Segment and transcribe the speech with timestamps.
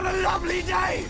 [0.00, 1.04] Lovely day!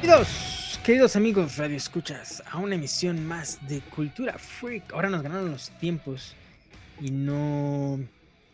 [0.00, 4.94] Queridos, queridos amigos Radio Escuchas, a una emisión más de Cultura Freak.
[4.94, 6.34] Ahora nos ganaron los tiempos
[7.02, 8.00] y no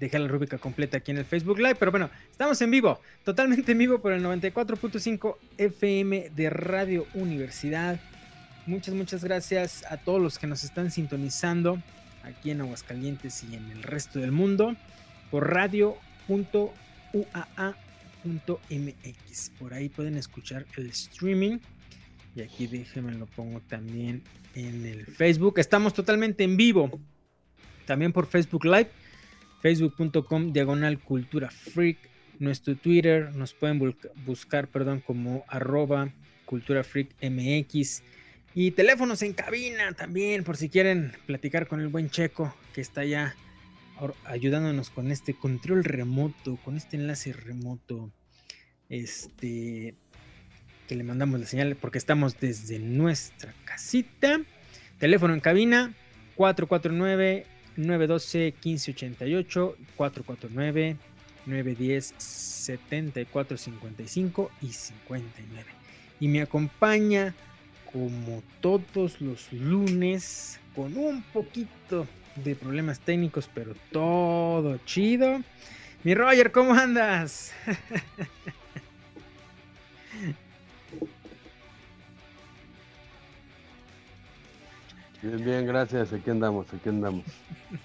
[0.02, 3.70] dejé la rúbrica completa aquí en el Facebook Live, pero bueno, estamos en vivo, totalmente
[3.70, 8.00] en vivo por el 94.5 FM de Radio Universidad.
[8.66, 11.80] Muchas, muchas gracias a todos los que nos están sintonizando
[12.24, 14.74] aquí en Aguascalientes y en el resto del mundo
[15.30, 15.96] por radio.uaa
[18.24, 19.50] .mx.
[19.58, 21.58] Por ahí pueden escuchar el streaming.
[22.34, 24.22] Y aquí déjenme lo pongo también
[24.54, 25.60] en el Facebook.
[25.60, 27.00] Estamos totalmente en vivo.
[27.86, 28.90] También por Facebook Live.
[29.62, 31.98] Facebook.com diagonal cultura freak.
[32.38, 33.94] Nuestro Twitter nos pueden
[34.26, 36.12] buscar, perdón, como arroba
[36.44, 38.02] cultura freak mx.
[38.54, 43.04] Y teléfonos en cabina también, por si quieren platicar con el buen Checo que está
[43.04, 43.34] ya
[44.24, 48.10] ayudándonos con este control remoto, con este enlace remoto,
[48.88, 49.94] este,
[50.88, 54.40] que le mandamos la señal porque estamos desde nuestra casita.
[54.98, 55.94] Teléfono en cabina
[56.34, 60.96] 449 912 1588 449
[61.46, 65.70] 910 7455 y 59.
[66.20, 67.34] Y me acompaña
[67.92, 72.06] como todos los lunes con un poquito
[72.36, 75.42] de problemas técnicos, pero todo chido.
[76.04, 77.52] Mi Roger, ¿cómo andas?
[85.32, 86.12] Bien, bien, gracias.
[86.12, 87.24] Aquí andamos, aquí andamos.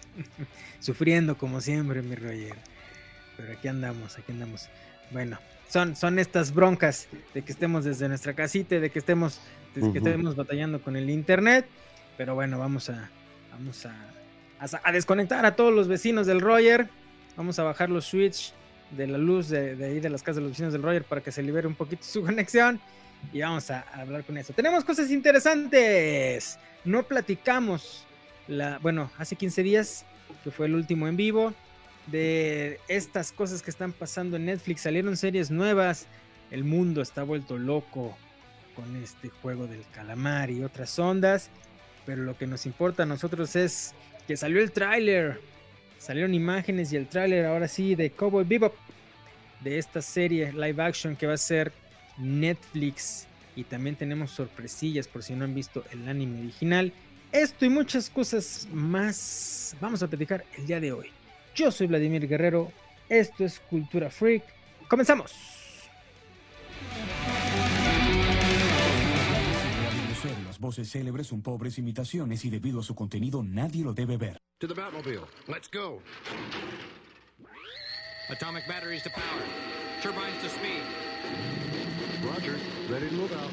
[0.80, 2.58] Sufriendo como siempre, mi Roger.
[3.38, 4.67] Pero aquí andamos, aquí andamos.
[5.12, 9.40] Bueno, son, son estas broncas de que estemos desde nuestra casita, de que estemos,
[9.75, 11.66] de que estemos batallando con el internet.
[12.18, 13.09] Pero bueno, vamos a,
[13.52, 13.96] vamos a
[14.59, 16.90] a, desconectar a todos los vecinos del Roger.
[17.35, 18.53] Vamos a bajar los switch
[18.91, 21.31] de la luz de, ahí de las casas de los vecinos del Roger para que
[21.31, 22.79] se libere un poquito su conexión.
[23.33, 24.53] Y vamos a, hablar con eso.
[24.53, 26.57] Tenemos cosas interesantes.
[26.85, 28.05] No platicamos,
[28.47, 30.05] la, bueno, hace 15 días,
[30.44, 31.53] que fue el último en vivo,
[32.07, 34.81] de estas cosas que están pasando en Netflix.
[34.81, 36.07] Salieron series nuevas.
[36.51, 38.17] El mundo está vuelto loco
[38.75, 41.49] con este juego del calamar y otras ondas.
[42.05, 43.94] Pero lo que nos importa a nosotros es
[44.28, 45.41] que salió el tráiler.
[45.97, 48.73] Salieron imágenes y el tráiler ahora sí de Cowboy Bebop.
[49.59, 51.73] De esta serie live action que va a ser
[52.17, 53.28] Netflix.
[53.55, 56.94] Y también tenemos sorpresillas por si no han visto el anime original.
[57.31, 61.07] Esto y muchas cosas más vamos a platicar el día de hoy.
[61.55, 62.72] Yo soy Vladimir Guerrero.
[63.09, 64.44] Esto es Cultura Freak.
[64.88, 65.57] Comenzamos.
[70.59, 74.38] voces célebres son pobres imitaciones y debido a su contenido nadie lo debe ver.
[74.59, 75.25] To the Batmobile.
[75.47, 76.01] Let's go.
[78.29, 79.44] Atomic batteries to power.
[80.01, 81.66] Turbines to speed.
[82.28, 82.60] Roger.
[82.90, 83.52] Ready to move out.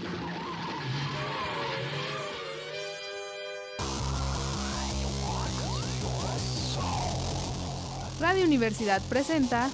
[8.21, 9.71] Radio Universidad presenta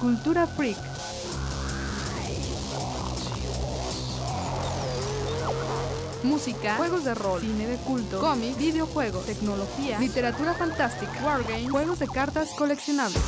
[0.00, 0.76] Cultura Freak.
[6.24, 12.08] música, juegos de rol, cine de culto, cómics, videojuegos, tecnología, literatura fantástica, wargames, juegos de
[12.08, 13.22] cartas coleccionables.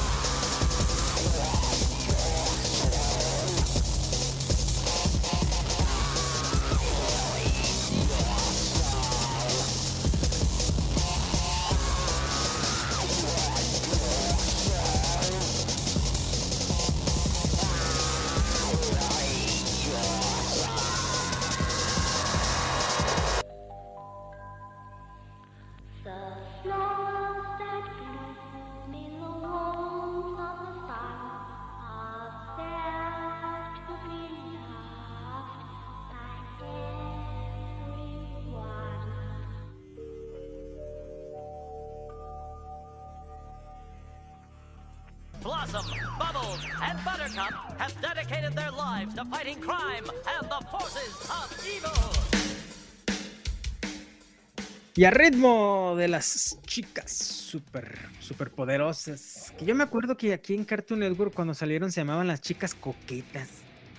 [54.98, 59.53] Y a ritmo de las chicas super, super poderosas.
[59.59, 62.75] Que yo me acuerdo que aquí en Cartoon Network cuando salieron se llamaban las chicas
[62.75, 63.51] coquetas.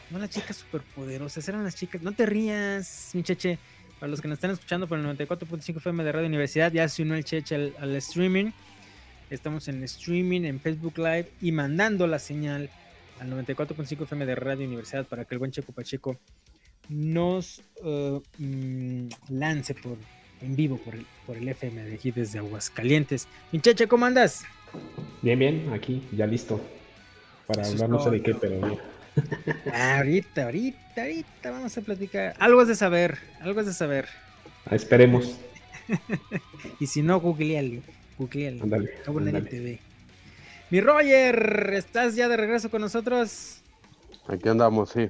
[0.10, 2.02] No las chicas super poderosas, eran las chicas.
[2.02, 3.60] No te rías, mi cheche.
[4.00, 7.04] Para los que nos están escuchando por el 94.5 FM de Radio Universidad, ya se
[7.04, 8.50] unió el cheche al, streaming.
[9.30, 12.72] Estamos en streaming, en Facebook Live y mandando la señal
[13.20, 16.18] al 94.5 FM de Radio Universidad para que el buen Checo Pacheco
[16.90, 19.98] nos uh, mm, lance por
[20.42, 23.28] en vivo por el, por el FM de aquí desde Aguascalientes.
[23.51, 24.44] Mincheche, ¿cómo andas?
[25.22, 26.62] Bien, bien, aquí, ya listo.
[27.48, 28.80] Para Eso hablar no sé de qué, pero bien.
[29.74, 32.36] Ah, ahorita, ahorita, ahorita vamos a platicar.
[32.39, 34.07] Algo es de saber, algo es de saber.
[34.66, 35.38] Ah, esperemos.
[36.80, 37.81] Y si no, googleale,
[38.18, 38.62] googleale.
[38.62, 39.42] Ándale, ándale.
[39.42, 39.80] TV.
[40.69, 43.62] Mi Roger, ¿estás ya de regreso con nosotros?
[44.28, 45.10] Aquí andamos, sí.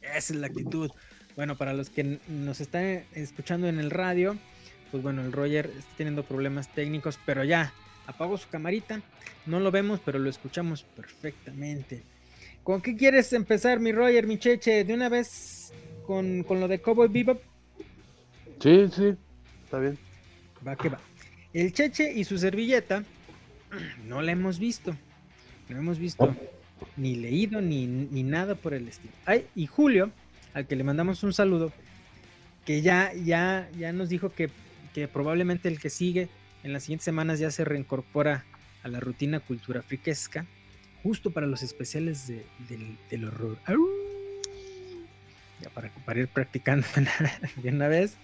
[0.00, 0.90] Esa es la actitud.
[1.34, 4.36] Bueno, para los que nos están escuchando en el radio,
[4.94, 7.72] pues bueno, el Roger está teniendo problemas técnicos, pero ya
[8.06, 9.02] apagó su camarita.
[9.44, 12.04] No lo vemos, pero lo escuchamos perfectamente.
[12.62, 14.84] ¿Con qué quieres empezar, mi Roger, mi Cheche?
[14.84, 15.72] ¿De una vez
[16.06, 17.42] con, con lo de Cowboy Bebop?
[18.60, 19.16] Sí, sí,
[19.64, 19.98] está bien.
[20.64, 21.00] Va que va.
[21.52, 23.02] El Cheche y su servilleta
[24.06, 24.94] no la hemos visto.
[25.70, 26.86] No hemos visto Oh.
[26.96, 29.12] ni leído ni, ni nada por el estilo.
[29.26, 30.12] Ay, y Julio,
[30.52, 31.72] al que le mandamos un saludo,
[32.64, 34.50] que ya, ya, ya nos dijo que,
[34.94, 36.28] que probablemente el que sigue
[36.62, 38.44] en las siguientes semanas ya se reincorpora
[38.82, 40.46] a la rutina cultura friquesca,
[41.02, 42.46] justo para los especiales de-
[43.10, 43.58] del, horror.
[45.60, 46.86] Ya para, para ir practicando
[47.56, 48.14] de una vez.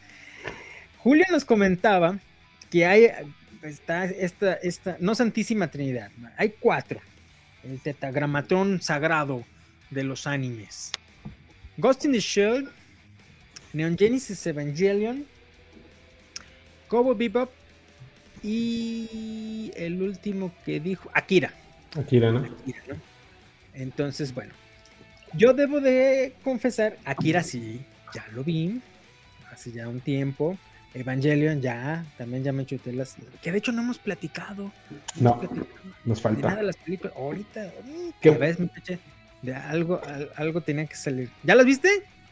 [0.98, 2.18] Julio nos comentaba
[2.70, 3.08] que hay
[3.62, 7.00] esta, esta, no Santísima Trinidad, hay cuatro.
[7.62, 9.44] El tetagramatón sagrado
[9.90, 10.92] de los animes.
[11.76, 12.70] Ghost in the Shell,
[13.72, 15.26] Neon Genesis Evangelion,
[16.90, 17.48] Kobo Bebop
[18.42, 21.52] y el último que dijo, Akira.
[21.96, 22.40] Akira, ¿no?
[22.40, 22.96] Akira, ¿no?
[23.74, 24.52] Entonces, bueno,
[25.34, 27.80] yo debo de confesar, Akira sí,
[28.12, 28.80] ya lo vi,
[29.52, 30.58] hace ya un tiempo.
[30.92, 33.14] Evangelion ya, también ya me chuté las...
[33.40, 34.72] Que de hecho no hemos platicado.
[35.20, 35.68] No, hemos platicado
[36.04, 36.56] nos de nada falta.
[36.56, 37.12] de las películas.
[37.16, 38.30] Ahorita, ahorita, ¿Qué?
[38.32, 38.98] ves, peche?
[39.40, 41.30] De algo, al- algo tenía que salir.
[41.44, 41.88] ¿Ya las viste?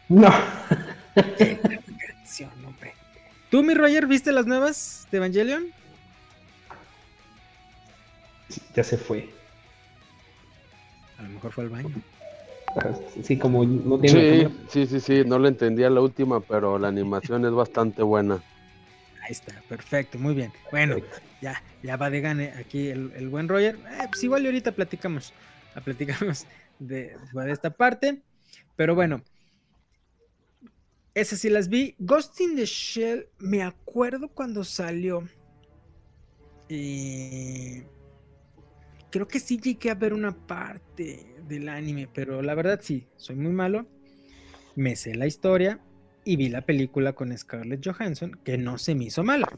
[0.09, 0.29] No.
[1.39, 2.95] Qué canción, hombre.
[3.51, 5.67] ¿Tú, mi Roger, viste las nuevas de Evangelion?
[8.75, 9.31] Ya se fue.
[11.19, 11.91] A lo mejor fue al baño.
[13.23, 16.89] Sí, como no tiene Sí, sí, sí, sí, no le entendía la última, pero la
[16.89, 18.41] animación es bastante buena.
[19.23, 20.53] Ahí está, perfecto, muy bien.
[20.71, 20.97] Bueno,
[21.41, 23.77] ya, ya va de gane aquí el, el buen Roger.
[23.77, 25.33] Eh, pues igual y ahorita platicamos,
[25.75, 26.47] a platicamos
[26.79, 28.21] de, de esta parte.
[28.77, 29.23] Pero bueno,
[31.21, 31.95] esas sí las vi.
[31.99, 35.29] Ghost in the Shell, me acuerdo cuando salió.
[36.69, 37.83] Y
[39.11, 43.37] creo que sí llegué a ver una parte del anime, pero la verdad sí, soy
[43.37, 43.87] muy malo.
[44.77, 45.81] Me sé la historia
[46.25, 49.49] y vi la película con Scarlett Johansson, que no se me hizo mala.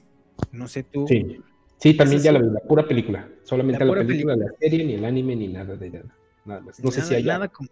[0.52, 1.06] No sé tú.
[1.08, 1.40] Sí.
[1.78, 3.26] Sí, también ya la vi, la pura película.
[3.42, 6.16] Solamente La la, pura película, la serie, ni el anime, ni nada de nada.
[6.44, 6.78] Nada más.
[6.84, 7.70] No sé si hay nada como-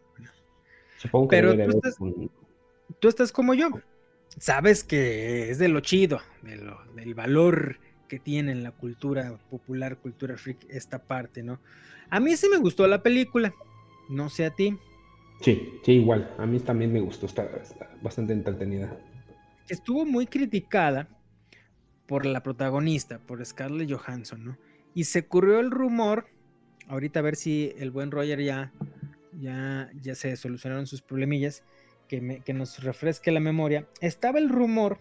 [0.97, 1.97] Supongo que Pero tú estás-
[3.01, 3.69] Tú estás como yo.
[4.39, 9.37] Sabes que es de lo chido, de lo- del valor que tiene en la cultura
[9.51, 11.61] popular, cultura freak, esta parte, ¿no?
[12.11, 13.53] A mí sí me gustó la película.
[14.09, 14.77] No sé a ti.
[15.43, 16.35] Sí, sí, igual.
[16.39, 17.27] A mí también me gustó.
[17.27, 18.99] Está, está bastante entretenida.
[19.69, 21.09] estuvo muy criticada
[22.07, 24.59] por la protagonista, por Scarlett Johansson, ¿no?
[24.95, 26.27] Y se corrió el rumor,
[26.89, 28.73] ahorita a ver si el buen Roger ya,
[29.39, 31.63] ya, ya se solucionaron sus problemillas,
[32.09, 33.87] que, me- que nos refresque la memoria.
[34.01, 34.99] Estaba el rumor,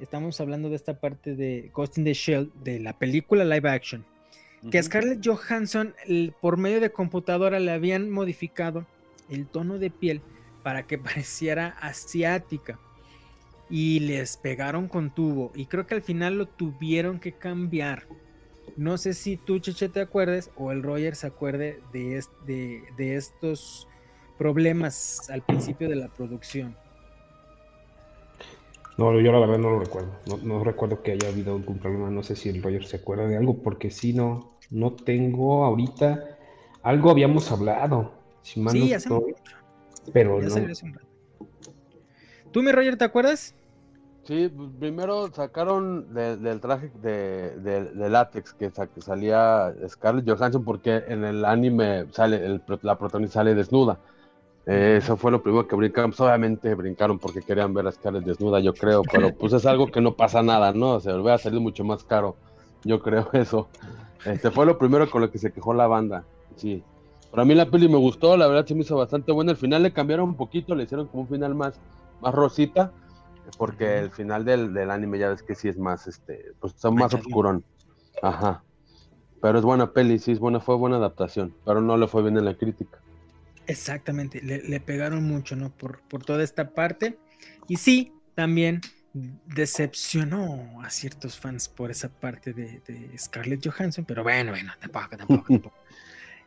[0.00, 4.04] estamos hablando de esta parte de Ghost in the Shell, de la película live action,
[4.70, 8.86] que a Scarlett Johansson el- por medio de computadora le habían modificado
[9.28, 10.20] el tono de piel
[10.62, 12.78] para que pareciera asiática
[13.68, 18.06] y les pegaron con tubo y creo que al final lo tuvieron que cambiar.
[18.76, 23.16] No sé si tú, Cheche, te acuerdes o el Roger se acuerde de, de, de
[23.16, 23.88] estos
[24.38, 26.74] problemas al principio de la producción.
[28.98, 30.10] No, yo la verdad no lo recuerdo.
[30.26, 32.10] No, no recuerdo que haya habido algún problema.
[32.10, 36.38] No sé si el Roger se acuerda de algo, porque si no, no tengo ahorita.
[36.82, 38.12] Algo habíamos hablado.
[38.42, 39.34] Si mal Sí, no hace estoy,
[40.12, 40.50] pero ya no.
[40.50, 41.06] salió hace un rato.
[42.50, 43.54] ¿Tú, mi Roger, te acuerdas?
[44.24, 49.74] Sí, pues, primero sacaron de- del traje de, de- de látex que, sa- que salía
[49.88, 53.98] Scarlett Johansson porque en el anime sale el la protagonista sale desnuda.
[54.66, 56.10] Eh, eso fue lo primero que brincaron.
[56.10, 59.88] Pues, obviamente brincaron porque querían ver a Scarlett desnuda, yo creo, pero pues es algo
[59.88, 60.92] que no pasa nada, ¿no?
[60.94, 62.36] O sea, hubiera salido mucho más caro,
[62.84, 63.68] yo creo eso.
[64.24, 66.24] Este fue lo primero con lo que se quejó la banda,
[66.56, 66.82] sí.
[67.32, 69.52] Para mí la peli me gustó, la verdad se me hizo bastante buena.
[69.52, 71.80] El final le cambiaron un poquito, le hicieron como un final más,
[72.20, 72.92] más rosita,
[73.56, 76.94] porque el final del, del anime ya ves que sí es más, este, pues son
[76.94, 77.64] más oscurón.
[78.22, 78.62] Ajá.
[79.40, 82.36] Pero es buena peli, sí, es buena, fue buena adaptación, pero no le fue bien
[82.36, 83.01] en la crítica.
[83.66, 85.70] Exactamente, le, le pegaron mucho, ¿no?
[85.70, 87.18] Por, por toda esta parte.
[87.68, 88.80] Y sí, también
[89.46, 95.16] decepcionó a ciertos fans por esa parte de, de Scarlett Johansson, pero bueno, bueno, tampoco,
[95.16, 95.76] tampoco, tampoco.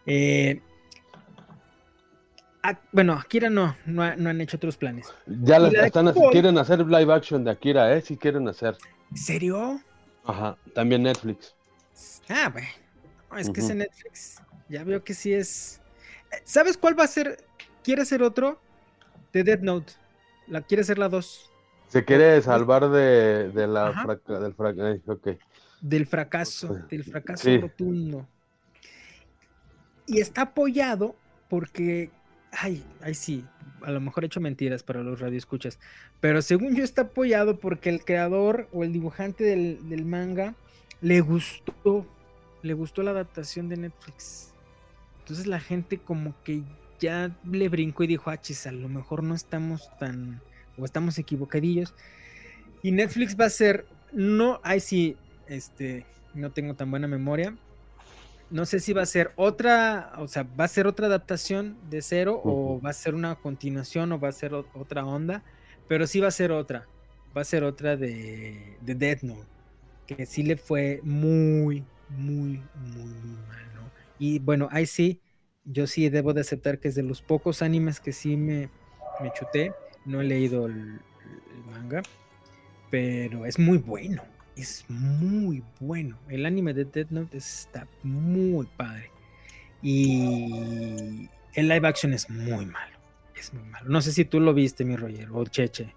[0.06, 0.62] Eh,
[2.64, 5.14] a- bueno, Akira no, no, ha- no han hecho otros planes.
[5.28, 6.32] Ya las la están, Paul.
[6.32, 8.02] quieren hacer live action de Akira, ¿eh?
[8.02, 8.76] Sí quieren hacer.
[9.12, 9.80] ¿En serio?
[10.26, 11.56] Ajá, también Netflix.
[12.28, 12.68] Ah, bueno.
[13.32, 14.42] No, es que ese Netflix.
[14.70, 15.80] Ya veo que sí es.
[16.44, 17.46] ¿Sabes cuál va a ser?
[17.84, 18.60] ¿Quiere ser otro?
[19.34, 19.94] De Dead Note.
[20.48, 21.52] La quiere ser la 2.
[21.88, 25.12] Se quiere salvar de, de la fraca- del fracaso.
[25.12, 25.28] ok.
[25.82, 26.74] Del fracaso.
[26.90, 27.58] Del fracaso Sí.
[27.60, 28.28] rotundo.
[30.08, 31.16] Y está apoyado
[31.50, 32.10] porque.
[32.52, 33.46] Ay, ay, sí.
[33.82, 35.78] A lo mejor he hecho mentiras para los radioescuchas.
[36.22, 40.56] Pero según yo está apoyado porque el creador o el dibujante del, del manga
[41.02, 42.06] le gustó.
[42.62, 44.54] Le gustó la adaptación de Netflix.
[45.26, 46.62] Entonces la gente como que
[47.00, 50.40] ya le brincó y dijo, ah, chis, a lo mejor no estamos tan,
[50.78, 51.96] o estamos equivocadillos.
[52.84, 55.18] Y Netflix va a ser, no, ay sí,
[55.48, 56.06] este,
[56.36, 57.58] no tengo tan buena memoria.
[58.52, 62.04] No sé si va a ser otra, o sea, va a ser otra adaptación de
[62.04, 65.44] cero o va a ser una continuación o va a ser otra onda,
[65.88, 66.88] pero sí va a ser otra,
[67.36, 69.48] va a ser otra de, de Death Note,
[70.06, 73.85] que sí le fue muy, muy, muy, muy mal, ¿no?
[74.20, 75.22] Y bueno, ahí sí,
[75.64, 78.70] yo sí debo de aceptar que es de los pocos animes que sí me,
[79.22, 79.74] me chuté,
[80.06, 82.02] no he leído el, el manga,
[82.90, 84.24] pero es muy bueno,
[84.56, 86.18] es muy bueno.
[86.30, 89.12] El anime de Death Note está muy padre.
[89.82, 92.98] Y el live action es muy malo,
[93.38, 93.88] es muy malo.
[93.90, 95.94] No sé si tú lo viste, mi Roger, o Cheche.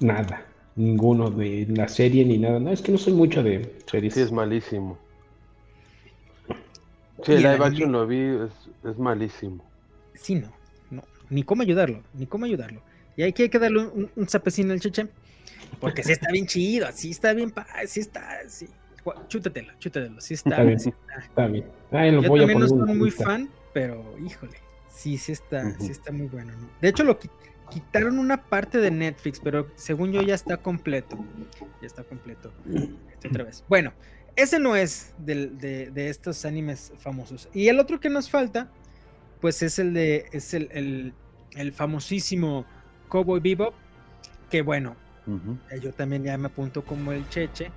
[0.00, 0.46] Nada,
[0.76, 2.58] ninguno de la serie ni nada.
[2.58, 4.14] No, es que no soy mucho de series.
[4.14, 4.98] Sí, es malísimo.
[7.24, 8.50] Sí, Y el live anime- action lo vi, es,
[8.90, 9.64] es malísimo.
[10.14, 10.52] Sí, no,
[10.90, 12.80] no, ni cómo ayudarlo, ni cómo ayudarlo.
[13.16, 15.08] Y hay que, hay que darle un, un zapecín al Cheche,
[15.80, 18.68] porque sí está bien chido, sí está bien, pa- sí está, sí.
[19.28, 20.50] Chútatelo, chútatelo, sí está.
[20.50, 20.80] Está bien.
[20.80, 21.14] sí está.
[21.20, 21.66] Está bien.
[21.92, 23.24] Ay, lo Yo voy a también no poner en soy muy lista.
[23.24, 24.56] fan, pero híjole,
[24.88, 25.84] sí, sí está, Ujú.
[25.84, 26.52] sí está muy bueno.
[26.52, 26.68] ¿no?
[26.80, 27.28] De hecho, lo qui-
[27.70, 31.18] quitaron una parte de Netflix, pero según yo ya está completo.
[31.82, 32.50] Ya está completo.
[33.12, 33.62] Este, otra vez.
[33.68, 33.92] Bueno,
[34.36, 37.48] ese no es de, de estos animes famosos.
[37.52, 38.70] Y el otro que nos falta,
[39.40, 41.14] pues es el de, es el, el,
[41.56, 42.66] el famosísimo
[43.08, 43.74] Cowboy Bebop,
[44.50, 44.96] que bueno,
[45.70, 47.70] eh, Yo también ya me apunto como el Cheche.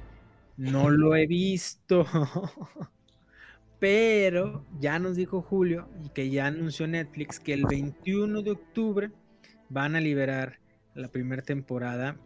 [0.58, 2.06] No lo he visto.
[3.80, 9.12] Pero ya nos dijo Julio y que ya anunció Netflix que el 21 de octubre
[9.70, 10.60] van a liberar
[10.96, 12.18] la primera temporada.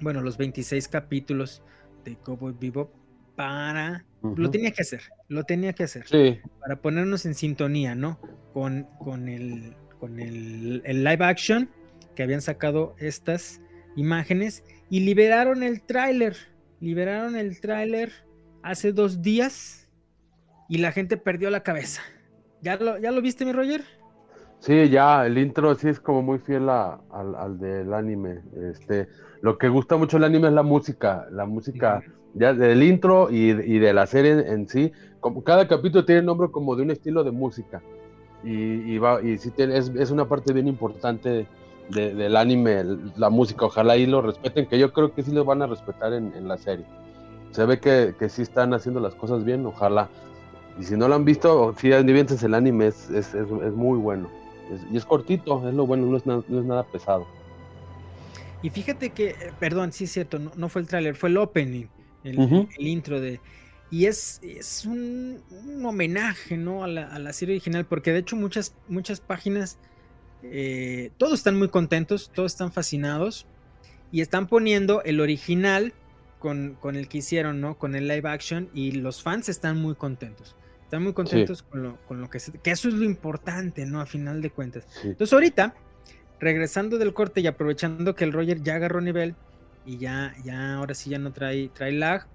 [0.00, 1.62] Bueno, los 26 capítulos
[2.04, 2.90] de Cowboy Bebop
[3.36, 4.04] para...
[4.36, 8.18] Lo tenía que hacer, lo tenía que hacer Sí, para ponernos en sintonía, ¿no?
[8.54, 11.68] Con, con, el, con el, el live action
[12.14, 13.60] que habían sacado estas
[13.96, 16.36] imágenes y liberaron el tráiler.
[16.80, 18.12] Liberaron el tráiler
[18.62, 19.90] hace dos días
[20.68, 22.02] y la gente perdió la cabeza.
[22.62, 23.84] ¿Ya lo, ¿Ya lo viste, mi Roger?
[24.64, 28.42] Sí, ya, el intro sí es como muy fiel a- al, al del anime.
[28.70, 29.08] Este,
[29.40, 32.02] lo que gusta mucho el anime es la música, la música
[32.34, 34.92] ya del intro y, y de la serie en sí.
[35.20, 37.82] Como cada capítulo tiene nombre como de un estilo de música.
[38.42, 38.52] Y,
[38.94, 41.46] y va, y sí tiene- es, es una parte bien importante
[41.88, 43.66] de- del anime, el- la música.
[43.66, 46.48] Ojalá ahí lo respeten, que yo creo que sí lo van a respetar en, en
[46.48, 46.86] la serie.
[47.52, 50.08] Se ve que, que sí están haciendo las cosas bien, ojalá.
[50.78, 54.28] Y si no lo han visto, sí, diviértanse el anime, es, es, es muy bueno.
[54.72, 57.26] Es- y es cortito, es lo bueno, no es, na- no es nada pesado.
[58.62, 61.36] Y fíjate que, eh, perdón, sí es cierto, no, no fue el tráiler, fue el
[61.36, 61.86] opening,
[62.24, 63.40] el, intro de...
[63.90, 66.82] Y es, es un, un homenaje, ¿no?
[66.82, 69.78] A la, a la serie original, porque de hecho muchas, muchas páginas,
[70.42, 73.46] eh, todos están muy contentos, todos están fascinados,
[74.10, 75.92] y están poniendo el original
[76.38, 77.76] con, con el que hicieron, ¿no?
[77.76, 80.56] Con el live action, y los fans están muy contentos.
[80.84, 82.52] Están muy contentos con, lo, con lo que se...
[82.52, 84.00] Que eso es lo importante, ¿no?
[84.00, 84.86] A final de cuentas.
[84.88, 85.08] Sí.
[85.08, 85.74] Entonces ahorita,
[86.38, 89.34] regresando del corte y aprovechando que el Roger ya agarró nivel
[89.86, 92.26] y ya, ya ahora sí ya no trae, trae lag,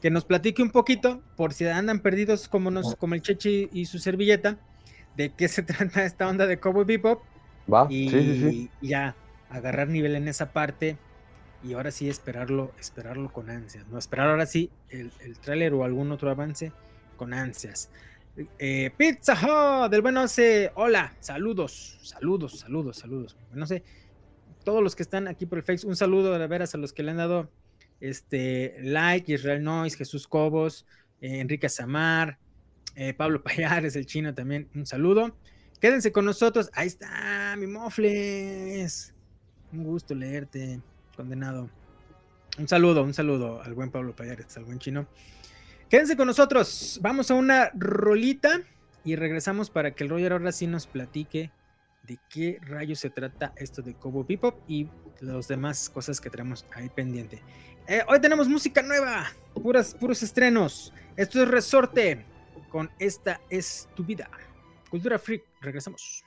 [0.00, 3.86] que nos platique un poquito, por si andan perdidos como, nos, como el Chechi y
[3.86, 4.58] su servilleta,
[5.16, 7.22] de qué se trata esta onda de Cowboy Bebop
[7.72, 7.86] ¿Va?
[7.90, 8.70] y, Sí, sí, sí.
[8.80, 9.16] y ya
[9.50, 10.96] agarrar nivel en esa parte
[11.64, 13.98] y ahora sí esperarlo, esperarlo con ansias, ¿no?
[13.98, 16.70] Esperar ahora sí el, el tráiler o algún otro avance
[17.18, 17.90] con ansias.
[18.58, 23.36] Eh, Pizza del bueno sé, hola, saludos, saludos, saludos, saludos.
[23.52, 23.82] No sé,
[24.64, 27.02] todos los que están aquí por el Face, un saludo de veras a los que
[27.02, 27.50] le han dado
[28.00, 30.86] este like, Israel Noise, Jesús Cobos,
[31.20, 32.38] eh, Enrique Samar,
[32.94, 35.36] eh, Pablo Payares, el chino también, un saludo.
[35.80, 36.70] Quédense con nosotros.
[36.72, 39.14] Ahí está, mi mofles.
[39.72, 40.80] Un gusto leerte,
[41.16, 41.70] condenado.
[42.58, 45.06] Un saludo, un saludo al buen Pablo Payares, al buen chino.
[45.88, 46.98] Quédense con nosotros.
[47.02, 48.60] Vamos a una rolita
[49.04, 51.50] y regresamos para que el Roger ahora sí nos platique
[52.02, 54.86] de qué rayos se trata esto de Cobo Bebop y
[55.20, 57.42] las demás cosas que tenemos ahí pendiente.
[57.86, 60.92] Eh, hoy tenemos música nueva, puras, puros estrenos.
[61.16, 62.26] Esto es Resorte
[62.68, 64.28] con Esta es tu vida.
[64.90, 66.22] Cultura Freak, regresamos.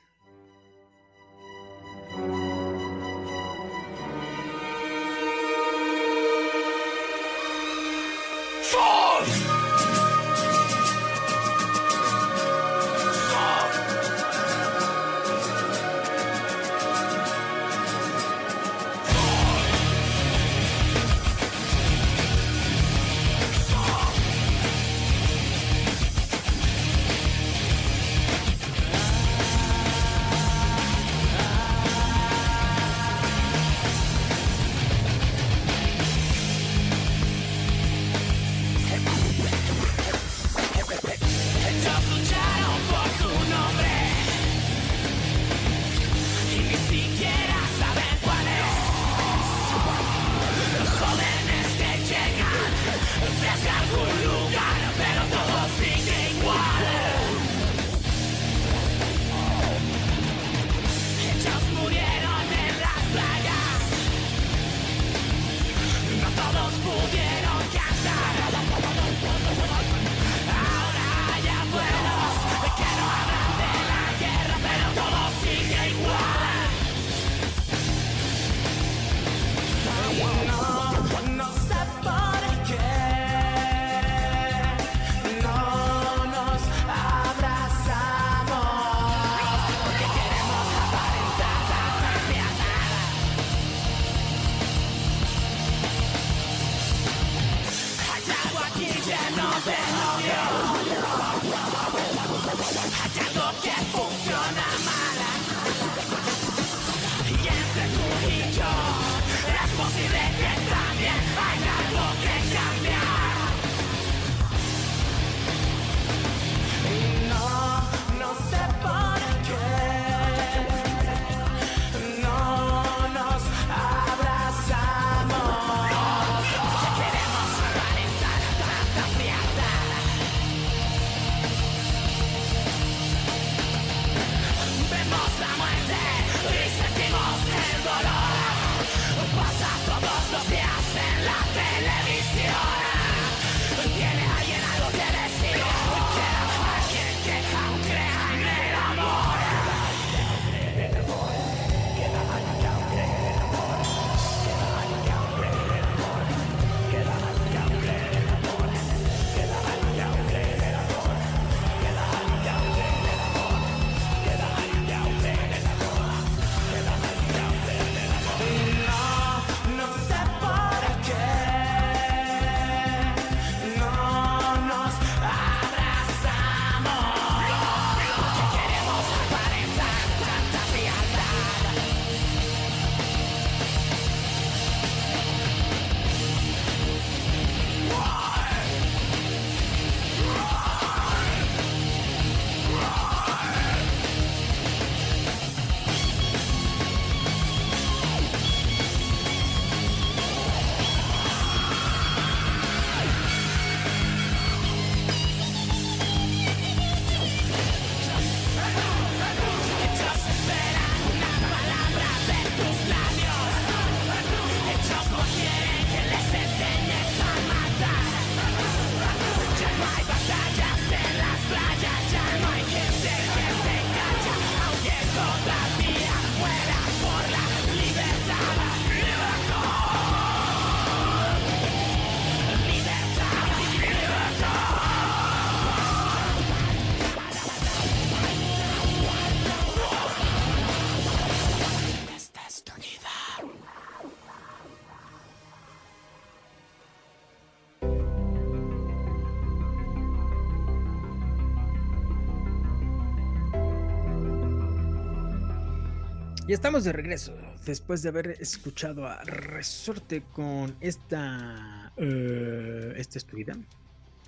[256.51, 257.33] Y estamos de regreso
[257.65, 261.93] después de haber escuchado a Resorte con esta.
[261.95, 263.55] Uh, esta es tu vida.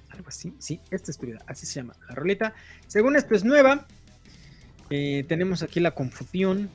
[0.10, 0.54] Algo así.
[0.58, 1.40] Sí, esta es tu vida.
[1.48, 2.54] Así se llama la rolita.
[2.88, 3.86] Según esto es nueva.
[4.90, 6.70] Eh, tenemos aquí la confusión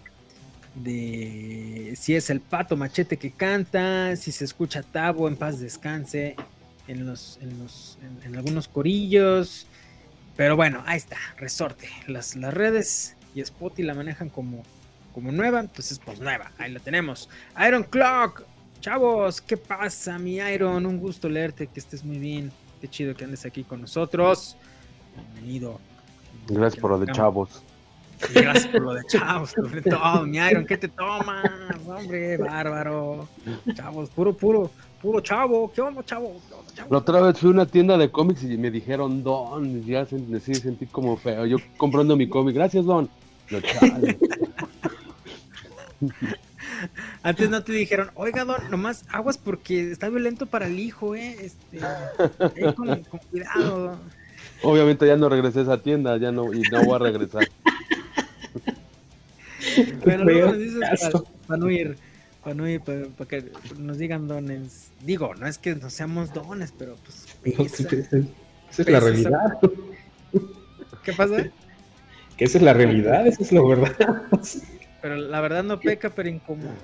[0.74, 6.36] de si es el pato machete que canta, si se escucha Tabo en paz descanse
[6.88, 9.66] en los, en los, en, algunos corillos.
[10.36, 11.88] Pero bueno, ahí está, resorte.
[12.06, 14.62] Las, las redes y Spotty la manejan como,
[15.18, 17.28] como nueva, entonces pues nueva, ahí la tenemos.
[17.66, 18.44] Iron Clock,
[18.80, 20.86] chavos, ¿qué pasa mi Iron?
[20.86, 22.52] Un gusto leerte, que estés muy bien.
[22.80, 24.56] Qué chido que andes aquí con nosotros.
[25.34, 25.80] Bienvenido.
[26.46, 27.64] Gracias por lo de chavos.
[28.30, 31.44] Y gracias por lo de chavos, sobre todo, mi Iron, ¿qué te tomas?
[31.84, 33.28] Hombre, bárbaro.
[33.74, 34.70] Chavos, puro, puro,
[35.02, 35.72] puro chavo.
[35.72, 36.40] ¿Qué onda, chavo?
[36.48, 36.88] ¿Qué onda, chavo?
[36.92, 40.16] La otra vez fui a una tienda de cómics y me dijeron Don, ya se-
[40.18, 41.44] me sí sentí como feo.
[41.44, 43.10] Yo comprando mi cómic, gracias Don.
[43.50, 44.18] Lo chale.
[47.22, 51.36] Antes no te dijeron, oiga, don, nomás aguas porque está violento para el hijo, eh.
[51.40, 51.78] Este,
[52.56, 53.98] eh, con, con cuidado.
[54.62, 57.48] Obviamente ya no regresé a esa tienda, ya no, y no voy a regresar.
[60.04, 60.80] Bueno, luego nos dices
[61.46, 61.96] para no ir,
[62.42, 63.44] para no ir, para, que
[63.78, 64.90] nos digan dones.
[65.04, 67.26] Digo, no es que no seamos dones, pero pues
[67.58, 69.58] No, esa es- esa es la realidad.
[71.04, 71.46] ¿Qué pasa?
[72.36, 73.96] Que esa es la realidad, esa es la verdad.
[75.00, 76.74] Pero la verdad no peca, pero incomoda.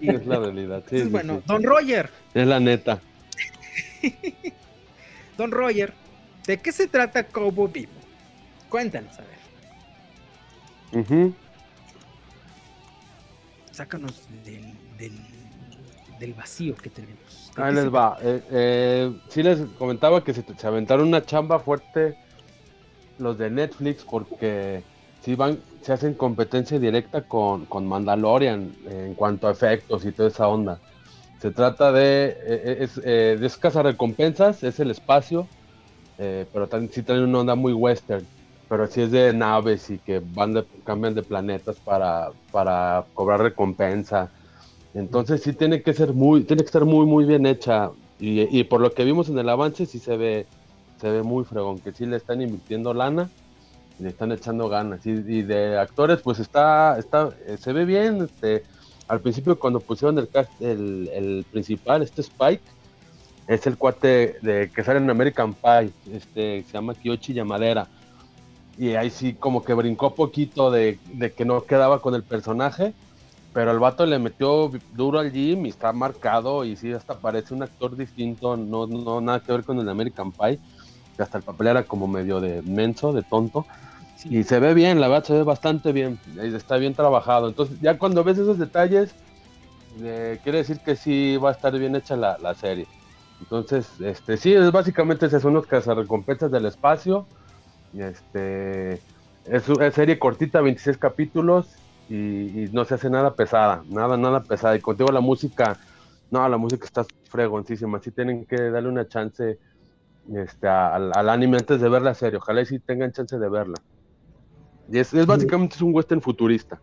[0.00, 0.84] Es la realidad.
[0.88, 1.42] Sí, Entonces, sí, bueno, sí.
[1.46, 3.00] don Roger, Es la neta.
[5.38, 5.92] don Roger,
[6.46, 7.92] ¿de qué se trata Cowboy Vivo?
[8.68, 11.00] Cuéntanos, a ver.
[11.02, 11.34] Ujú.
[13.72, 15.12] Sácanos del, del,
[16.18, 17.50] del vacío que tenemos.
[17.56, 18.18] ¿De Ahí les va.
[18.22, 22.16] Eh, eh, sí les comentaba que se, se aventaron una chamba fuerte
[23.18, 24.82] los de Netflix porque
[25.24, 30.12] sí van, se hacen competencia directa con, con Mandalorian eh, en cuanto a efectos y
[30.12, 30.78] toda esa onda.
[31.40, 35.46] Se trata de, eh, es, eh, de escasa recompensas, es el espacio,
[36.18, 38.26] eh, pero también sí traen una onda muy western,
[38.68, 43.40] pero sí es de naves y que van de, cambian de planetas para, para cobrar
[43.40, 44.30] recompensa.
[44.92, 47.90] Entonces sí tiene que ser muy, tiene que estar muy, muy bien hecha.
[48.18, 50.46] Y, y por lo que vimos en el avance, sí se ve,
[51.00, 53.30] se ve muy fregón, que sí le están invirtiendo lana,
[54.00, 55.04] le están echando ganas.
[55.06, 58.22] Y, de actores, pues está, está, eh, se ve bien.
[58.22, 58.64] Este,
[59.08, 60.28] al principio cuando pusieron el
[60.60, 62.62] el, el principal, este Spike,
[63.46, 67.88] es el cuate de que sale en American Pie, este, se llama Kiyoshi Yamadera.
[68.78, 72.94] Y ahí sí como que brincó poquito de, de que no quedaba con el personaje.
[73.52, 77.52] Pero el vato le metió duro al gym y está marcado y sí, hasta parece
[77.52, 80.60] un actor distinto, no, no nada que ver con el American Pie,
[81.16, 83.66] que hasta el papel era como medio de menso, de tonto.
[84.24, 87.48] Y se ve bien, la verdad se ve bastante bien, está bien trabajado.
[87.48, 89.14] Entonces ya cuando ves esos detalles,
[90.02, 92.86] eh, quiere decir que sí va a estar bien hecha la, la serie.
[93.40, 97.26] Entonces, este, sí, es básicamente esos son los cazarrecompensas del espacio.
[97.96, 99.02] Este,
[99.44, 101.66] es una serie cortita, 26 capítulos,
[102.08, 104.76] y, no se hace nada pesada, nada, nada pesada.
[104.76, 105.78] Y contigo la música,
[106.30, 109.58] no, la música está fregoncísima, sí tienen que darle una chance
[110.34, 113.48] este, al, al anime antes de ver la serie, ojalá y sí tengan chance de
[113.48, 113.74] verla.
[114.90, 116.80] Y es, es básicamente es un western futurista.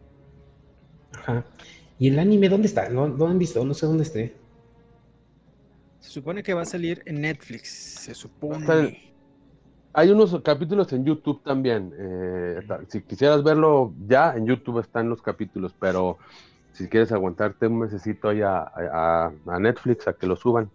[1.13, 1.43] Ajá.
[1.99, 2.89] ¿Y el anime dónde está?
[2.89, 4.33] No, no han visto, no sé dónde esté.
[5.99, 7.67] Se supone que va a salir en Netflix.
[7.69, 8.59] Se supone.
[8.59, 8.97] Está en-
[9.93, 11.91] Hay unos capítulos en YouTube también.
[11.97, 16.17] eh, si quisieras verlo ya, en YouTube están los capítulos, pero
[16.71, 20.69] si quieres aguantarte un mesecito ahí a, a- a Netflix a que lo suban.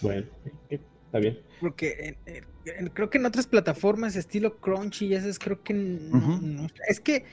[0.00, 0.24] Bueno,
[0.70, 1.40] está bien.
[1.60, 2.44] Porque en-
[2.94, 6.38] creo que en otras plataformas, estilo Crunchy, y esas creo que no, Ujú.
[6.46, 7.24] no- Es que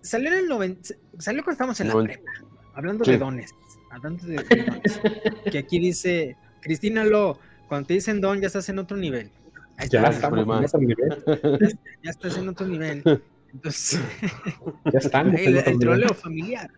[0.00, 0.94] salió en el 90.
[1.18, 2.30] Salió cuando estábamos en la prepa.
[2.74, 3.12] Hablando Sí.
[3.12, 3.50] de dones.
[3.90, 5.00] Hablando de, de dones.
[5.50, 7.38] que aquí dice Cristina Lo.
[7.68, 9.30] Cuando te dicen don, ya estás en otro nivel.
[9.76, 11.18] Ahí Ya está, estamos en otro nivel.
[12.02, 13.02] ya estás en otro nivel.
[13.52, 14.00] Entonces.
[14.92, 16.70] Ya estamos en el, otro el troleo familiar.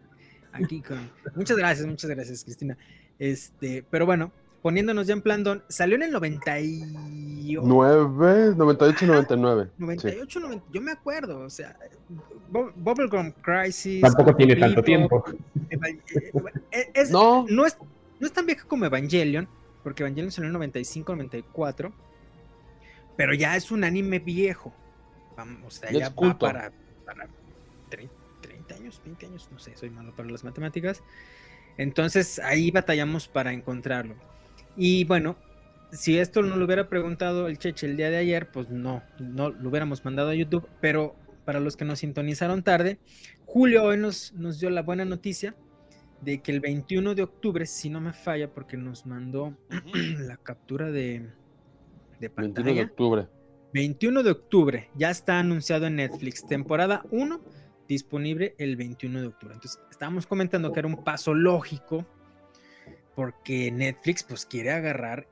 [0.53, 1.11] Aquí con.
[1.37, 2.77] Muchas gracias, muchas gracias, Cristina.
[3.19, 9.64] Este, pero bueno, poniéndonos ya en plan don, salió en el 98, 9, 98, 99.
[9.66, 9.73] Sí.
[9.79, 11.77] 98, 90, yo me acuerdo, o sea,
[12.53, 14.01] Bu- Bubblegum Crisis.
[14.03, 15.25] Tampoco tiene Bebop, tanto tiempo.
[16.73, 17.46] Eh, es- no.
[17.49, 17.77] No, es,
[18.18, 19.49] no es tan vieja como Evangelion,
[19.83, 21.92] porque Evangelion salió en 95, 94,
[23.16, 24.73] pero ya es un anime viejo.
[25.37, 26.73] Vamos, o sea, Ya ya es va para,
[27.07, 27.29] para
[27.88, 31.03] 30, 30 años, 20 años, no sé, soy malo para las matemáticas.
[31.79, 34.14] Entonces ahí batallamos para encontrarlo.
[34.77, 35.37] Y bueno,
[35.93, 39.51] si esto no lo hubiera preguntado el Cheche el día de ayer, pues no, no
[39.51, 42.99] lo hubiéramos mandado a YouTube, pero para los que nos sintonizaron tarde,
[43.45, 45.55] Julio hoy nos, nos dio la buena noticia
[46.21, 49.57] de que el 21 de octubre, si no me falla, porque nos mandó
[50.19, 51.29] la captura de,
[52.21, 52.83] de 21 de pantalla.
[52.85, 53.29] octubre.
[53.73, 56.47] 21 de octubre, ya está anunciado en Netflix.
[56.47, 57.41] Temporada 1
[57.89, 59.55] disponible el 21 de octubre.
[59.55, 62.07] Entonces, estábamos comentando que era un paso lógico
[63.14, 65.27] porque Netflix pues quiere agarrar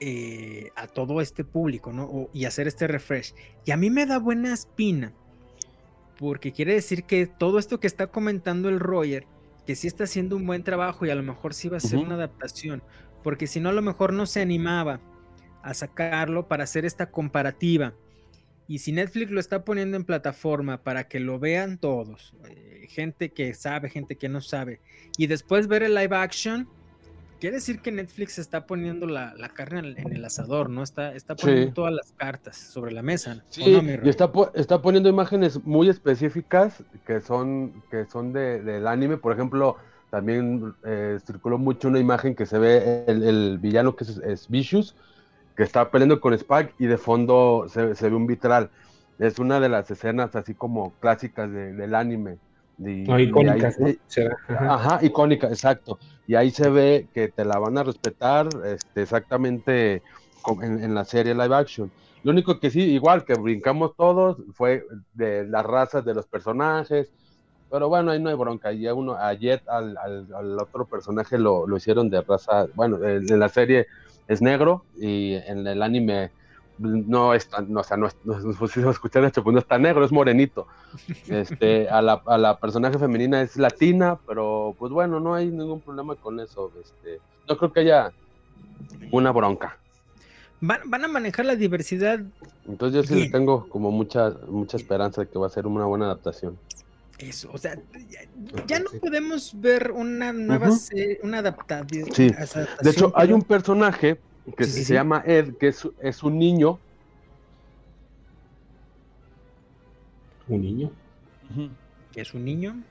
[0.00, 2.04] eh, a todo este público, ¿no?
[2.04, 3.34] O- y hacer este refresh.
[3.64, 5.12] Y a mí me da buena espina
[6.18, 9.26] porque quiere decir que todo esto que está comentando el Roger,
[9.66, 11.98] que sí está haciendo un buen trabajo y a lo mejor sí va a ser
[11.98, 12.82] una adaptación,
[13.22, 15.00] porque si no a lo mejor no se animaba
[15.62, 17.94] a sacarlo para hacer esta comparativa.
[18.66, 23.30] Y si Netflix lo está poniendo en plataforma para que lo vean todos, eh, gente
[23.30, 24.80] que sabe, gente que no sabe,
[25.18, 26.68] y después ver el live action,
[27.44, 30.82] quiere decir que Netflix está poniendo la, la carne en el, asador, ¿no?
[30.82, 31.74] Está, está poniendo Sí.
[31.74, 33.36] todas las cartas sobre la mesa.
[33.38, 38.32] ¿o Sí, no, y está, po- está poniendo imágenes muy específicas que son, que son
[38.32, 39.18] de, del anime.
[39.18, 39.76] Por ejemplo,
[40.08, 44.48] también eh, circuló mucho una imagen que se ve el, el villano que es, es
[44.48, 44.96] Vicious,
[45.54, 48.70] que está peleando con Spike y de fondo se, se ve un vitral.
[49.18, 52.38] Es una de las escenas así como clásicas de- del anime.
[52.78, 53.86] Y- No, y ahí- ¿no?
[54.48, 54.74] Ajá.
[54.74, 55.98] Ajá, icónica, exacto.
[56.26, 60.02] Y ahí se ve que te la van a respetar este, exactamente
[60.62, 61.92] en, en la serie live action.
[62.22, 64.82] Lo único que sí, igual que brincamos todos, fue
[65.12, 67.12] de las razas de los personajes.
[67.70, 68.72] Pero bueno, ahí no hay bronca.
[68.72, 72.66] Y a, uno, a Jet, al, al- al otro personaje, lo, lo hicieron de raza.
[72.74, 73.86] Bueno, en, en la serie
[74.26, 76.32] es negro y en el anime
[76.78, 77.72] no es tan.
[77.72, 78.16] No, o sea, no es.
[78.24, 80.66] No, no, si escuchan esto, pues no está negro, es morenito.
[81.28, 85.80] Este, a la, a la personaje femenina es latina, pero pues bueno, no hay ningún
[85.80, 86.72] problema con eso.
[86.80, 88.12] Este, no creo que haya
[89.10, 89.78] una bronca.
[90.60, 92.20] Van, van a manejar la diversidad
[92.66, 93.26] Entonces yo sí Bien.
[93.26, 96.56] le tengo como mucha, mucha esperanza de que va a ser una buena adaptación.
[97.18, 97.76] Eso, o sea,
[98.08, 98.20] ya,
[98.66, 102.10] ya no podemos ver una nueva serie, una adaptación.
[102.12, 102.30] Sí.
[102.80, 104.18] De hecho, hay un personaje
[104.56, 104.92] que Sí, se, sí, se sí.
[104.94, 106.80] llama Ed, que es, es un niño.
[110.48, 110.90] Un niño.
[112.14, 112.82] es un niño.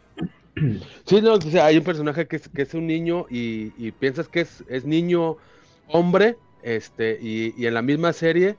[1.05, 3.91] Sí, no, o sea, hay un personaje que es, que es un niño y, y
[3.91, 5.37] piensas que es, es niño
[5.87, 8.57] hombre, este, y, y en la misma serie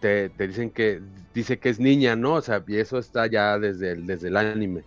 [0.00, 1.00] te, te dicen que
[1.34, 2.34] dice que es niña, ¿no?
[2.34, 4.84] O sea, y eso está ya desde el, desde el anime.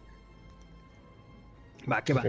[1.91, 2.23] Va, que va.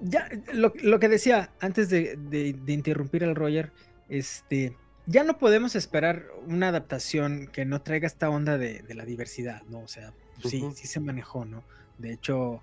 [0.00, 3.72] Ya, lo, lo que decía antes de, de- de interrumpir al Roger,
[4.08, 9.04] este, ya no podemos esperar una adaptación que no traiga esta onda de, de la
[9.04, 9.80] diversidad, ¿no?
[9.80, 11.64] O sea, pues sí, sí se manejó, ¿no?
[11.98, 12.62] De hecho,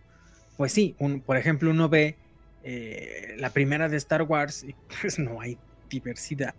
[0.58, 2.16] pues sí, un, por ejemplo, uno ve
[2.64, 5.58] eh, la primera de Star Wars y pues no hay
[5.90, 6.56] diversidad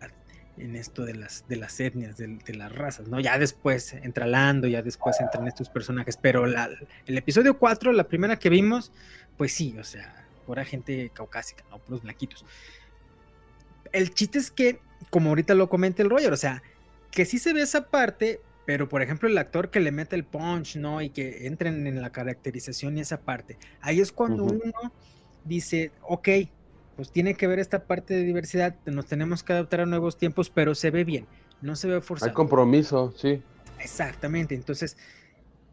[0.58, 3.20] en esto de las, de las etnias, de, de las razas, ¿no?
[3.20, 6.70] Ya después entra Lando, ya después entran estos personajes, pero la-
[7.06, 8.90] el episodio 4, la primera que vimos,
[9.36, 11.78] pues sí, o sea, pura gente caucásica, ¿no?
[11.78, 12.44] Puros blanquitos.
[13.96, 14.78] El chiste es que,
[15.08, 16.62] como ahorita lo comenta el Roger, o sea,
[17.10, 20.24] que sí se ve esa parte, pero por ejemplo el actor que le mete el
[20.24, 21.00] punch, ¿no?
[21.00, 23.56] Y que entren en la caracterización y esa parte.
[23.80, 24.92] Ahí es cuando uno
[25.46, 26.28] dice, ok,
[26.94, 30.50] pues tiene que ver esta parte de diversidad, nos tenemos que adaptar a nuevos tiempos,
[30.50, 31.26] pero se ve bien,
[31.62, 32.34] no se ve Hay forzado.
[32.34, 33.42] compromiso, sí.
[33.78, 34.98] Exactamente, entonces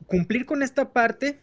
[0.05, 1.39] cumplir con esta parte,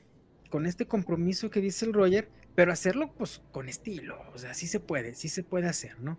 [0.48, 4.66] con este compromiso que dice el Roger, pero hacerlo pues con estilo, o sea, sí
[4.66, 6.18] se puede, sí se puede hacer, ¿no?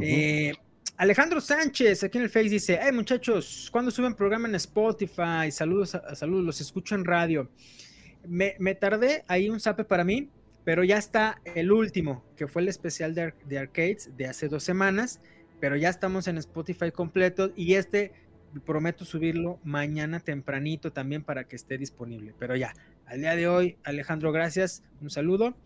[0.00, 0.52] Eh,
[0.96, 5.50] Alejandro Sánchez, aquí en el Face dice, hey muchachos, ¿cuándo suben programa en Spotify?
[5.50, 7.50] Saludos, saludos, los escucho en radio.
[8.26, 10.30] Me, tardé ahí un zape para mí,
[10.64, 15.20] pero ya está el último, que fue el especial de Arcades de hace dos semanas,
[15.60, 18.12] pero ya estamos en Spotify completo y este
[18.60, 22.34] prometo subirlo mañana tempranito también para que esté disponible.
[22.38, 22.72] Pero ya,
[23.06, 25.56] al día de hoy, Alejandro, gracias, un saludo.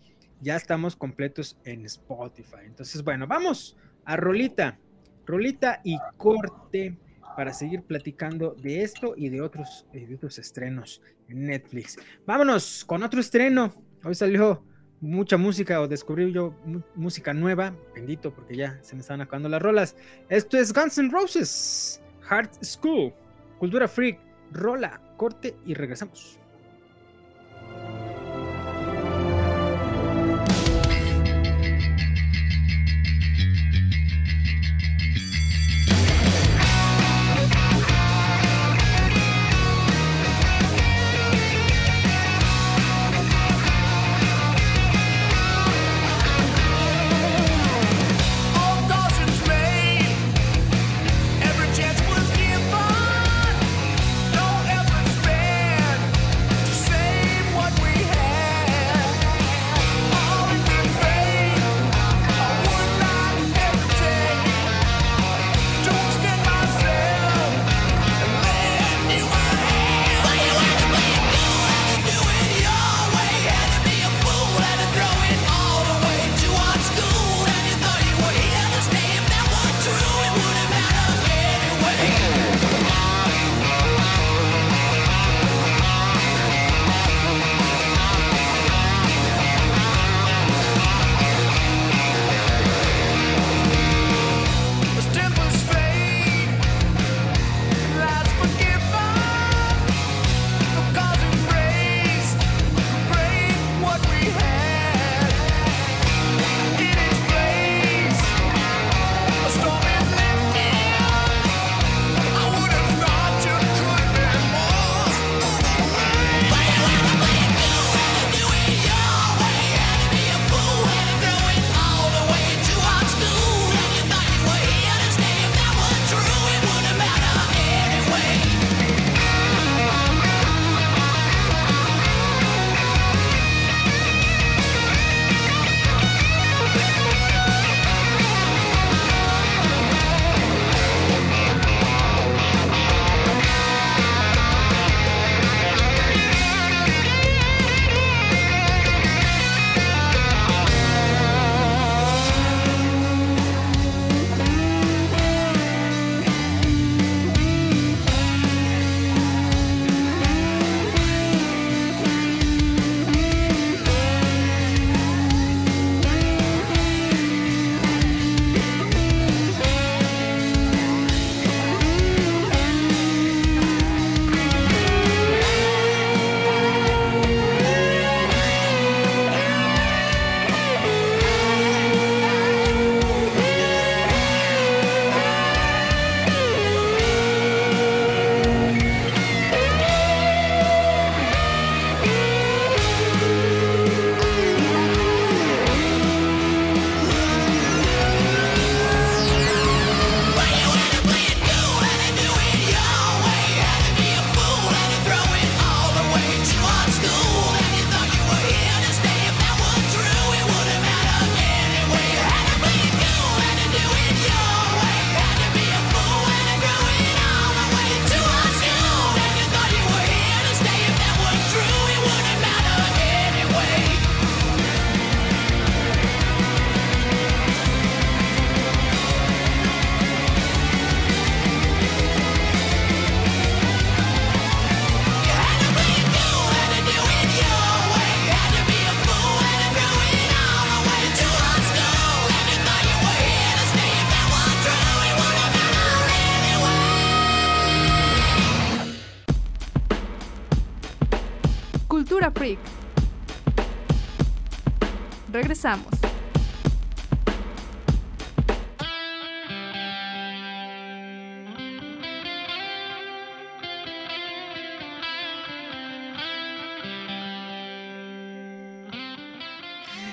[0.40, 2.64] Ya estamos completos en Spotify.
[2.64, 3.76] Entonces, bueno, vamos
[4.08, 4.78] a Rolita,
[5.26, 6.98] Rolita y corte
[7.36, 11.98] para seguir platicando de esto y de otros, y de otros estrenos en Netflix.
[12.26, 13.70] Vámonos con otro estreno.
[14.02, 14.64] Hoy salió
[15.02, 16.54] mucha música o descubrí yo
[16.94, 17.76] música nueva.
[17.94, 19.94] Bendito, porque ya se me estaban acabando las rolas.
[20.30, 23.12] Esto es Guns N' Roses, Hard School,
[23.58, 24.18] Cultura Freak,
[24.52, 26.40] Rola, corte y regresamos.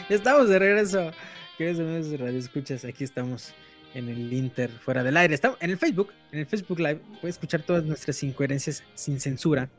[0.10, 1.12] Estamos de regreso.
[1.58, 3.54] Queridos amigos de Radio Escuchas, aquí estamos
[3.94, 5.36] en el Inter fuera del aire.
[5.36, 7.00] Estamos en el Facebook, en el Facebook Live.
[7.22, 9.70] Puedes escuchar todas nuestras incoherencias sin censura.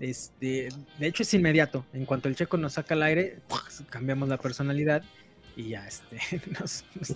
[0.00, 1.84] Este, de hecho, es inmediato.
[1.92, 5.02] En cuanto el checo nos saca al aire, pues, cambiamos la personalidad
[5.56, 6.18] y ya este,
[6.60, 7.14] nos, nos,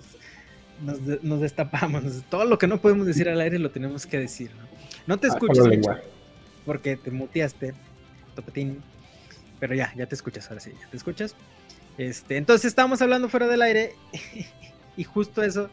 [0.82, 2.02] nos de- nos destapamos.
[2.28, 4.50] Todo lo que no podemos decir al aire lo tenemos que decir.
[4.56, 4.66] No,
[5.06, 5.46] no te Ah, checo,
[6.66, 7.74] porque te muteaste,
[8.34, 8.82] topetín.
[9.60, 11.36] Pero ya, ya te escuchas, ahora sí, ya te escuchas.
[11.98, 13.92] Este, entonces estábamos hablando fuera del aire
[14.96, 15.70] y justo eso,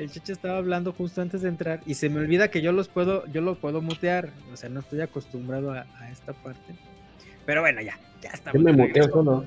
[0.00, 2.88] el Cheche estaba hablando justo antes de entrar y se me olvida que yo los
[2.88, 6.74] puedo, yo lo puedo mutear, o sea, no estoy acostumbrado a, a esta parte.
[7.44, 8.52] Pero bueno, ya, ya está.
[8.52, 9.44] Yo me muteo solo.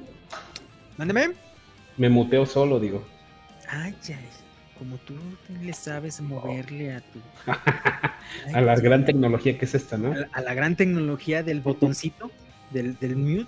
[0.98, 1.32] Mándeme.
[1.98, 3.04] Me muteo solo, digo.
[3.68, 4.30] Ay, ay,
[4.78, 5.16] como tú
[5.62, 7.20] le sabes moverle a tu...
[8.54, 10.12] A la gran tecnología que es esta, ¿no?
[10.12, 12.32] a la, a la gran tecnología del botoncito,
[12.72, 13.48] del, del mute,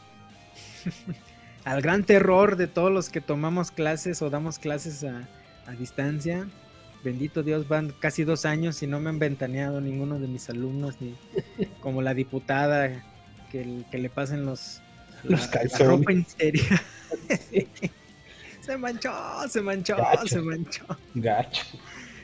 [1.66, 5.28] al gran terror de todos los que tomamos clases o damos clases a,
[5.66, 6.48] a distancia.
[7.06, 10.96] Bendito Dios, van casi dos años y no me han ventaneado ninguno de mis alumnos,
[11.00, 11.14] ni
[11.80, 13.06] como la diputada
[13.52, 14.82] que, que le pasen los,
[15.24, 16.66] Los la- ropa interior.
[18.62, 19.12] se manchó,
[19.50, 20.28] se manchó, Gacho.
[20.28, 20.86] se manchó.
[21.14, 21.64] Gacho.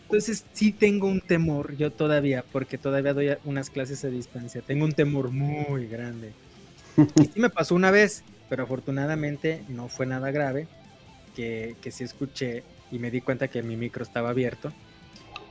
[0.01, 4.83] Entonces sí tengo un temor, yo todavía, porque todavía doy unas clases a distancia, tengo
[4.83, 6.33] un temor muy grande.
[6.97, 10.67] Y sí me pasó una vez, pero afortunadamente no fue nada grave,
[11.35, 14.71] que, que sí escuché y me di cuenta que mi micro estaba abierto.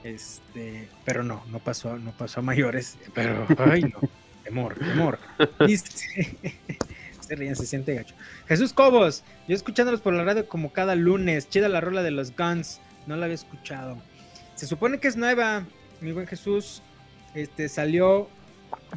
[0.04, 4.00] Este, pero no, no pasó, no pasó a mayores, pero ay no,
[4.44, 5.18] temor, temor.
[5.66, 6.36] Dice-
[7.20, 8.14] se ríen, se siente gacho.
[8.48, 12.34] Jesús Cobos, yo escuchándolos por la radio como cada lunes, chida la rola de los
[12.36, 13.98] Guns, no la había escuchado.
[14.54, 15.64] Se supone que es nueva,
[16.00, 16.82] mi buen Jesús.
[17.34, 18.28] Este salió.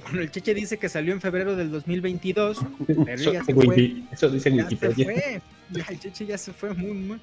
[0.03, 2.59] Bueno, el Cheche dice que salió en febrero del 2022.
[2.87, 4.03] Pero Eso, ya se dice fue.
[4.11, 5.05] Eso dice Ya se Wikipedia.
[5.05, 5.41] fue.
[5.69, 7.19] Ya, el Cheche ya se fue muy, muy.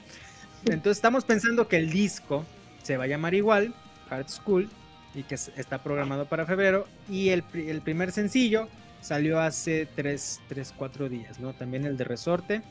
[0.66, 2.44] Entonces estamos pensando que el disco
[2.82, 3.74] se va a llamar igual,
[4.08, 4.68] Hard School,
[5.14, 6.86] y que es- está programado para febrero.
[7.08, 8.68] Y el, el primer sencillo
[9.00, 11.52] salió hace 3, 3, 4 días, ¿no?
[11.54, 12.62] También el de Resorte.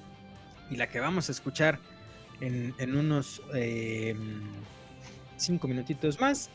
[0.70, 1.80] Y la que vamos a escuchar
[2.42, 3.42] en, en unos
[5.38, 6.50] 5 minutitos más.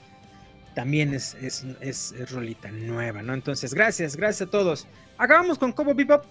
[0.75, 3.35] También es, es, es- es rolita nueva, ¿no?
[3.35, 4.87] Entonces, gracias, gracias a todos.
[5.19, 6.25] Acabamos con Cobo Bebop.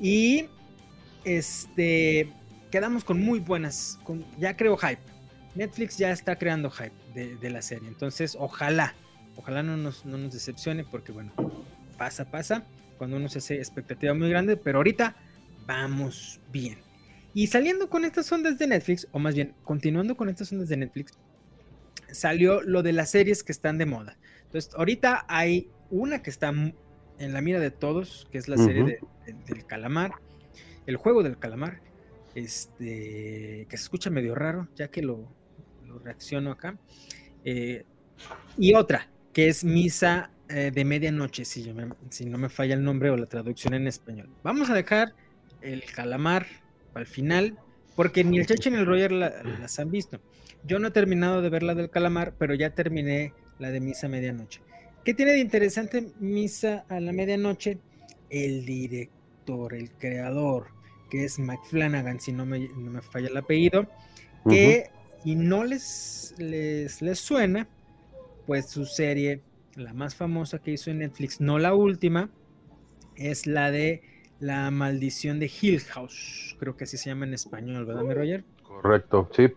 [0.00, 0.46] Y
[1.24, 2.30] este
[2.70, 3.98] quedamos con muy buenas.
[4.04, 5.00] Con, ya creo hype.
[5.54, 7.88] Netflix ya está creando hype de, de la serie.
[7.88, 8.94] Entonces, ojalá,
[9.36, 11.32] ojalá no nos, no nos decepcione, porque bueno,
[11.96, 12.64] pasa, pasa.
[12.96, 15.16] Cuando uno se hace expectativa muy grande, pero ahorita
[15.66, 16.78] vamos bien.
[17.34, 20.76] Y saliendo con estas ondas de Netflix, o más bien, continuando con estas ondas de
[20.78, 21.12] Netflix,
[22.10, 24.16] salió lo de las series que están de moda.
[24.44, 28.82] Entonces, ahorita hay una que está en la mira de todos, que es la serie
[28.84, 29.00] de-
[29.46, 30.12] del calamar,
[30.86, 31.80] el juego del calamar,
[32.34, 35.28] este, que se escucha medio raro, ya que lo,
[35.86, 36.76] lo reacciono acá.
[37.44, 37.84] Eh,
[38.56, 41.74] y otra, que es Misa eh, de Medianoche, si, yo
[42.10, 44.28] si no me falla el nombre o la traducción en español.
[44.42, 45.14] Vamos a dejar
[45.60, 46.46] el calamar
[46.94, 47.58] al final,
[47.96, 50.20] porque ni el Cheche ni el Roger la- las han visto.
[50.64, 54.06] Yo no he terminado de ver la del calamar, pero ya terminé la de Misa
[54.06, 54.60] a Medianoche.
[55.04, 57.78] ¿Qué tiene de interesante Misa a la Medianoche?
[58.30, 60.66] El director, el creador,
[61.08, 63.86] que es Mike Flanagan, si no me, no me falla el apellido,
[64.48, 64.90] que
[65.22, 67.68] si no les, les, les suena,
[68.46, 69.42] pues su serie,
[69.74, 72.30] la más famosa que hizo en Netflix, no la última,
[73.16, 74.02] es la de
[74.40, 76.56] La maldición de Hill House.
[76.58, 78.44] Creo que así se llama en español, ¿verdad, mi Roger?
[78.62, 79.48] Correcto, sí.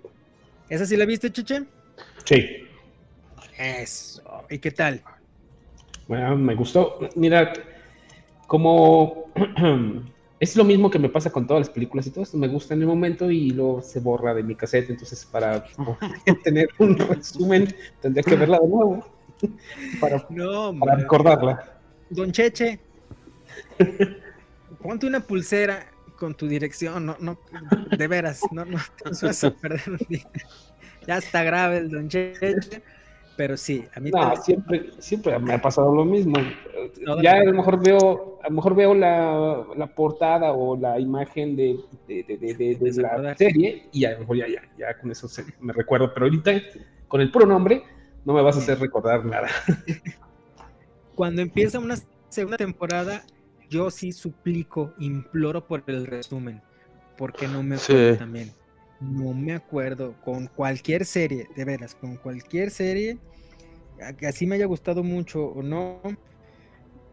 [0.70, 1.64] ¿Esa sí la viste, Cheche?
[2.26, 2.68] Sí.
[3.58, 4.46] Eso.
[4.50, 5.04] ¿Y qué tal?
[6.08, 7.00] Bueno, me gustó.
[7.16, 7.54] Mira,
[8.48, 9.32] como
[10.42, 12.74] es lo mismo que me pasa con todas las películas y todo esto, me gusta
[12.74, 14.90] en el momento y luego se borra de mi cassette.
[14.90, 15.64] Entonces, para
[16.44, 19.06] tener un resumen, tendría que verla de nuevo
[20.02, 20.96] para, No, para hombre.
[20.96, 21.80] recordarla.
[22.10, 22.80] Don Cheche,
[24.82, 25.86] ponte una pulsera
[26.18, 27.38] con tu dirección, no, no,
[27.98, 30.28] de veras, no, no te vas a perder un día.
[31.08, 32.82] Ya está grave el Don Cheche,
[33.42, 36.36] pero sí, a mí No, también- siempre, siempre me ha pasado lo mismo.
[37.02, 37.46] No, Ya a no.
[37.46, 42.24] lo mejor veo, a lo mejor veo la, la portada o la imagen de, de,
[42.24, 45.28] de- de- de- de la serie y a lo mejor ya, ya, ya con eso
[45.28, 46.14] se- me recuerdo.
[46.14, 46.52] Pero ahorita,
[47.08, 47.82] con el puro nombre,
[48.26, 49.48] no me vas a hacer recordar nada.
[51.16, 51.96] cuando empieza una
[52.30, 53.24] segunda temporada,
[53.72, 56.62] yo sí suplico, imploro por el resumen,
[57.18, 58.20] porque no me acuerdo Sí.
[58.20, 58.52] también.
[59.02, 63.20] No me acuerdo con cualquier serie, de veras, con cualquier serie,
[64.18, 66.02] que así me haya gustado mucho o no,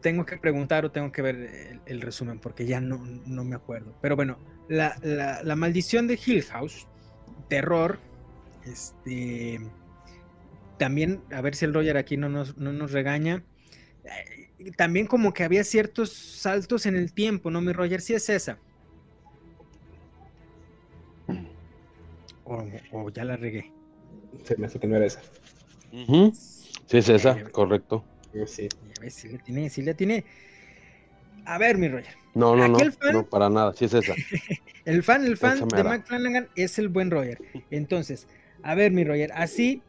[0.00, 3.96] tengo que preguntar o tengo que ver el, resumen, porque ya no, no me acuerdo.
[4.00, 6.86] Pero bueno, la, la- la maldición de Hill House,
[7.48, 7.98] terror,
[8.64, 9.60] este,
[10.78, 13.44] también, a ver si el Roger aquí no nos, no nos regaña.
[14.04, 18.00] eh, También como que había ciertos saltos en el tiempo, ¿no, mi Roger?
[18.00, 18.60] Sí es esa.
[22.48, 23.64] O, o ya la regué.
[24.44, 25.20] Se me hace que no era esa.
[25.92, 26.32] Ujú.
[26.86, 28.04] Sí, es esa, Eh, correcto.
[28.46, 28.68] Sí.
[28.88, 30.24] Ya ves, sí le tiene, sí le tiene.
[31.46, 32.14] A ver, mi Roger.
[32.34, 34.14] No, no, no, fan- no, para nada, sí es esa.
[34.84, 35.84] El fan, el fan de.
[35.84, 37.38] Mike Flanagan es el buen Roger.
[37.70, 38.26] Entonces,
[38.62, 39.82] a ver, mi Roger, así,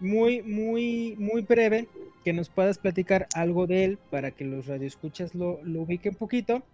[0.00, 1.88] muy, muy, muy breve,
[2.24, 6.64] que nos puedas platicar algo de él para que los radioescuchas lo, lo ubiquen poquito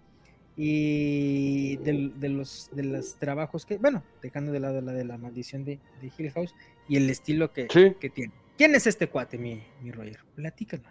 [0.57, 5.19] y del- de, los, de los trabajos que, bueno, dejando de lado la de la
[5.19, 6.55] maldición de, de Hill House
[6.89, 7.95] y el estilo que, Sí.
[8.01, 8.33] que tiene.
[8.57, 10.19] ¿Quién es este cuate, mi, mi Roger?
[10.35, 10.87] Platícanos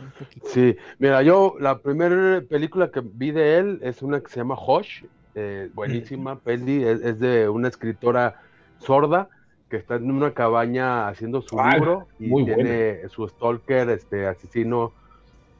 [0.00, 0.46] un poquito.
[0.48, 4.54] Sí, mira, yo la primera película que vi de él es una que se llama
[4.56, 5.02] Hush,
[5.34, 8.40] eh, buenísima peli, es, es de una escritora
[8.78, 9.28] sorda
[9.68, 14.26] que está en una cabaña haciendo su Ah, libro y muy tiene su stalker, este
[14.28, 14.92] asesino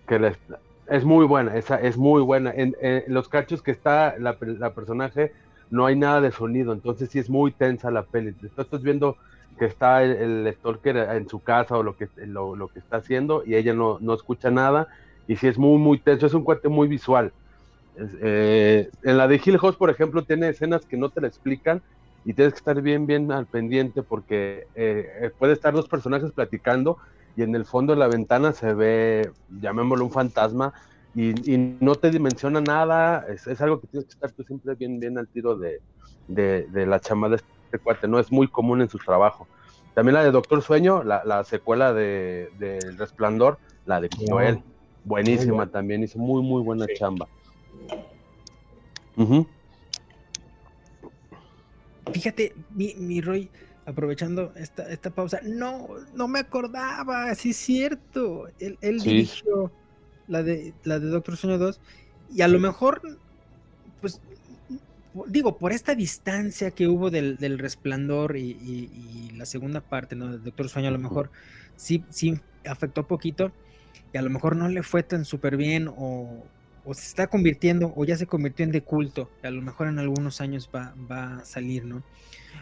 [0.07, 0.39] que les-
[0.89, 2.53] es muy buena, esa es muy buena.
[2.55, 2.75] En,
[3.07, 5.33] los cachos que está la, la personaje
[5.71, 8.33] no hay nada de sonido, entonces sí es muy tensa la peli.
[8.33, 9.17] Tú estás viendo
[9.59, 10.13] que está el,
[10.47, 13.75] el stalker en su casa o lo que, lo, lo que está haciendo y ella
[13.75, 14.89] no, no escucha nada
[15.27, 17.33] y sí es muy, muy tenso, es un cuate muy visual.
[18.21, 21.83] Eh, en la de Hill House, por ejemplo, tiene escenas que no te la explican
[22.25, 26.33] y tienes que estar bien, bien al pendiente porque eh, eh, puede estar dos personajes
[26.33, 26.99] platicando
[27.39, 30.75] y en el fondo de la ventana se ve, llamémoslo un fantasma
[31.15, 34.75] y, y no te dimensiona nada, es, es algo que tienes que estar tú siempre
[34.75, 35.81] bien, bien al tiro de,
[36.27, 39.49] de, de la chama de este cuate, no es muy común en su trabajo.
[39.95, 44.35] También la de Doctor Sueño, la, la secuela de, de El Resplandor, la de No.
[44.35, 44.65] Joel,
[45.05, 45.71] buenísima bueno.
[45.71, 46.95] también, hizo muy, muy buena Sí.
[46.99, 47.29] chamba.
[52.13, 53.49] Fíjate, mi, mi Roy,
[53.89, 58.49] aprovechando esta, esta pausa, no, no me acordaba, sí es cierto.
[58.59, 59.11] Él, él Sí.
[59.11, 59.73] dirigió
[60.27, 61.81] la de la de Doctor Sueño 2,
[62.31, 63.01] y a lo mejor,
[64.01, 64.21] pues,
[65.29, 70.17] digo, por esta distancia que hubo del, del resplandor y, y- y la segunda parte,
[70.17, 70.31] ¿no?
[70.31, 71.31] De Doctor Sueño, a lo mejor
[71.77, 73.53] sí, sí afectó poquito,
[74.13, 76.45] y a lo mejor no le fue tan súper bien, o,
[76.89, 79.99] o se está convirtiendo, o ya se convirtió en de culto, a lo mejor en
[79.99, 82.03] algunos años va, va a salir, ¿no?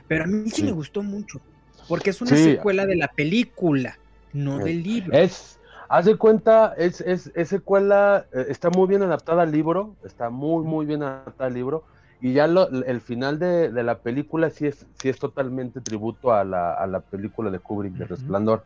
[0.09, 0.65] Pero a mí sí, Sí.
[0.65, 1.39] me gustó mucho,
[1.87, 2.43] porque es una Sí.
[2.43, 3.97] secuela de la película,
[4.33, 5.13] no Eh, del libro.
[5.17, 9.95] Es, haz de cuenta, es, es, es secuela, eh, está muy bien adaptada al libro,
[10.05, 11.85] está muy, muy bien adaptada al libro,
[12.21, 16.33] y ya lo- el final de, de la película sí es, sí es totalmente tributo
[16.33, 18.07] a la, a la película de Kubrick, de.
[18.07, 18.65] Resplandor.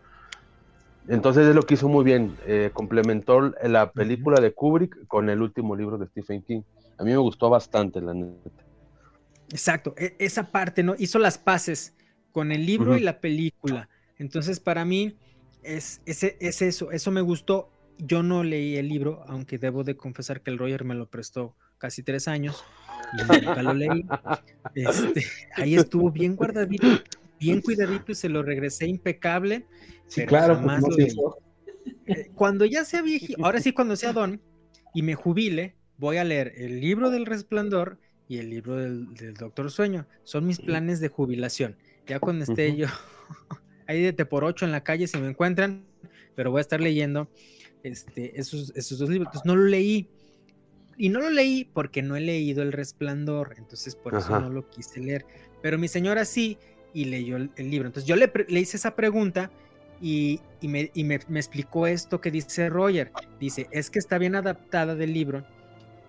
[1.10, 5.42] Entonces es lo que hizo muy bien, eh, complementó la película de Kubrick con el
[5.42, 6.62] último libro de Stephen King.
[6.98, 8.50] A mí me gustó bastante, la neta.
[9.50, 10.94] Exacto, e- esa parte, ¿no?
[10.96, 11.96] Hizo las paces
[12.30, 13.88] con el libro y la película.
[14.18, 15.16] Entonces, para mí,
[15.64, 17.70] es, ese, es eso, eso me gustó.
[17.98, 21.56] Yo no leí el libro, aunque debo de confesar que el Roger me lo prestó
[21.78, 22.62] casi tres años
[23.12, 24.04] y nunca lo leí.
[24.72, 25.24] Este,
[25.56, 26.86] ahí estuvo bien guardadito,
[27.40, 29.66] bien cuidadito y se lo regresé impecable.
[30.06, 31.38] Sí, claro, porque jamás no lo.
[32.06, 34.40] Eh, cuando ya sea viejito, ahora sí cuando sea don
[34.94, 39.34] y me jubile, voy a leer el libro del resplandor y el libro del, del
[39.34, 40.06] Doctor Sueño.
[40.24, 41.76] Son mis planes de jubilación.
[42.06, 42.78] Ya cuando esté Ujú.
[42.78, 42.86] yo
[43.86, 45.84] ahí de te por ocho en la calle si me encuentran,
[46.34, 47.30] pero voy a estar leyendo
[47.82, 49.28] este, esos, esos dos libros.
[49.28, 50.08] Entonces no lo leí.
[50.96, 54.40] Y no lo leí porque no he leído El Resplandor, entonces por eso Ajá.
[54.40, 55.24] no lo quise leer.
[55.62, 56.58] Pero mi señora sí
[56.92, 57.88] y leyó el, el libro.
[57.88, 59.50] Entonces yo le, le hice esa pregunta
[60.00, 63.12] y, y me, y me- me explicó esto que dice Roger.
[63.38, 65.44] Dice, es que está bien adaptada del libro,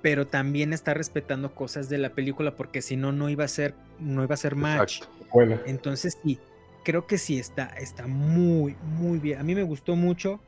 [0.02, 3.76] pero también está respetando cosas de la película porque si no, no iba a ser,
[4.00, 5.02] no iba a ser match.
[5.34, 6.40] Bueno, Entonces sí,
[6.84, 9.40] creo que sí está, está muy, muy bien.
[9.40, 10.40] A mí me gustó mucho.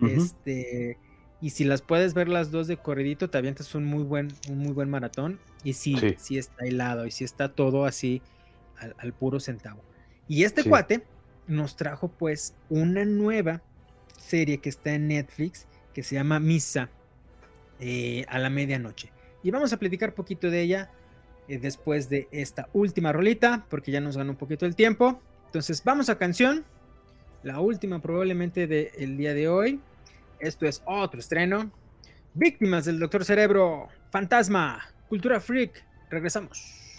[0.00, 0.96] Este,
[1.42, 4.58] y si las puedes ver las dos de corridito, te avientas un muy buen, un
[4.58, 5.38] muy buen maratón.
[5.64, 6.38] Y sí, sí, Sí.
[6.38, 8.22] está hilado, y sí está todo así
[8.80, 9.82] al, al puro centavo.
[10.28, 10.68] Y este Sí.
[10.68, 11.02] cuate
[11.46, 13.62] nos trajo pues una nueva
[14.18, 16.88] serie que está en Netflix que se llama Misa
[17.80, 19.10] eh, a la medianoche.
[19.42, 20.90] Y vamos a platicar poquito de ella
[21.48, 25.20] eh, después de esta última rolita, porque ya nos ganó un poquito el tiempo.
[25.46, 26.64] Entonces vamos a canción,
[27.42, 29.80] la última probablemente del día de hoy.
[30.38, 31.72] Esto es otro estreno.
[32.34, 35.84] Víctimas del Doctor Cerebro, Fantasma, Cultura Freak.
[36.10, 36.89] Regresamos.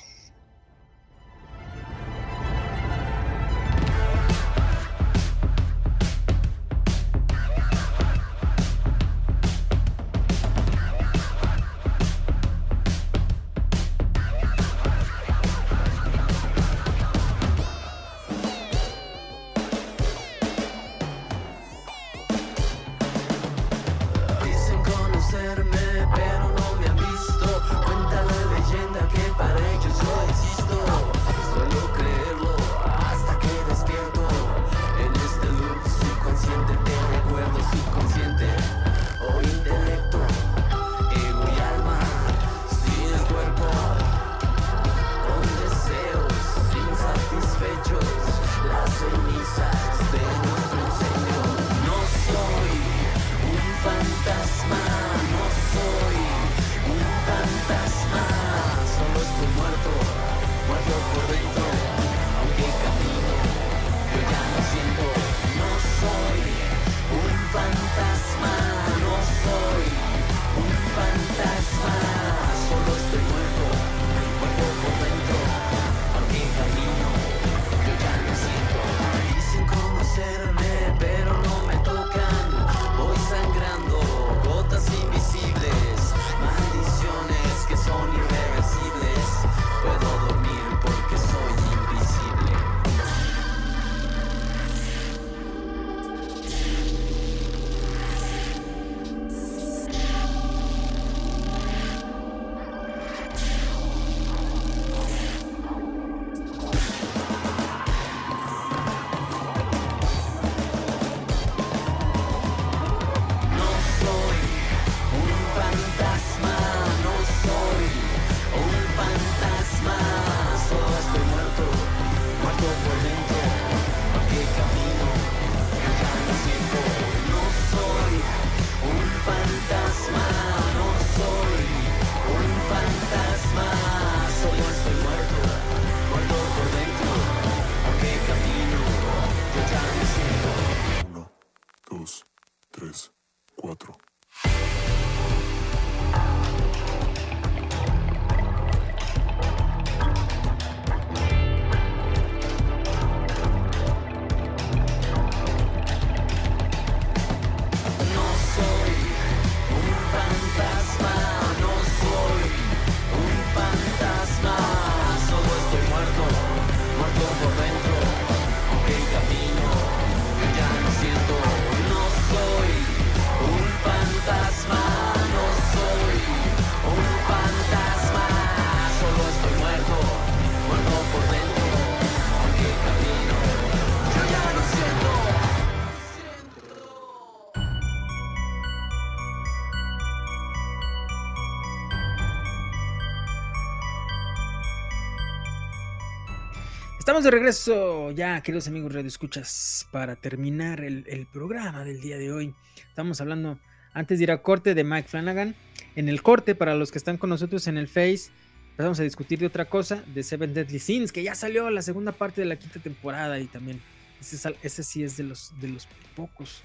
[197.11, 202.31] Estamos de regreso ya, queridos amigos Radio Escuchas, para terminar el, programa del día de
[202.31, 202.55] hoy.
[202.87, 203.59] Estamos hablando,
[203.93, 205.53] antes de ir a corte, de Mike Flanagan.
[205.97, 208.31] En el corte, para los que están con nosotros en el Face,
[208.69, 212.13] empezamos a discutir de otra cosa, de Seven Deadly Sins, que ya salió la segunda
[212.13, 213.81] parte de la quinta temporada y también
[214.21, 216.63] ese sí es de los, de los pocos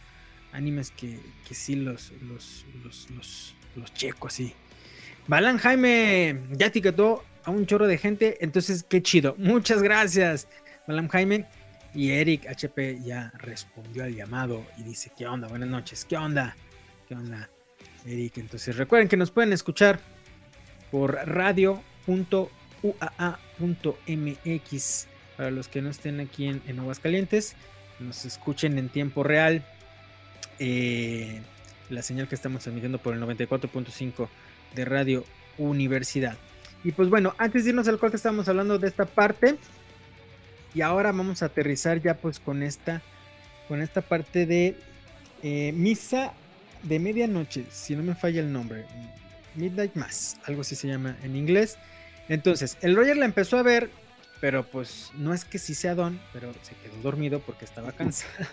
[0.52, 1.18] animes que,
[1.48, 4.54] que sí los, los, los, los, los checo así.
[5.26, 9.34] Balan Jaime ya etiquetó a un chorro de gente, entonces qué chido.
[9.38, 10.48] Muchas gracias,
[10.86, 11.46] Balan Jaime.
[11.94, 15.48] Y Eric HP ya respondió al llamado y dice, ¿qué onda?
[15.48, 16.54] Buenas noches, ¿qué onda?
[17.08, 17.48] ¿Qué onda,
[18.04, 18.36] Eric?
[18.36, 19.98] Entonces recuerden que nos pueden escuchar
[20.90, 21.82] por radio.uaa.mx
[25.38, 27.56] para los que no estén aquí en, en Aguascalientes,
[28.00, 29.64] nos escuchen en tiempo real.
[30.58, 31.40] eh,
[31.90, 34.28] la señal que estamos transmitiendo por el 94.5
[34.74, 35.24] de Radio
[35.58, 36.36] Universidad.
[36.86, 39.56] Y pues bueno, antes de irnos al corte estábamos hablando de esta parte.
[40.72, 43.02] Y ahora vamos a aterrizar ya pues con esta,
[43.66, 44.76] con esta parte de
[45.42, 46.32] eh, misa
[46.84, 48.84] de medianoche, si no me falla el nombre.
[49.56, 51.76] Midnight Mass, algo así se llama en inglés.
[52.28, 53.90] Entonces, el Roger la empezó a ver,
[54.40, 58.46] pero pues no es que sí sea don, pero se quedó dormido porque estaba cansado.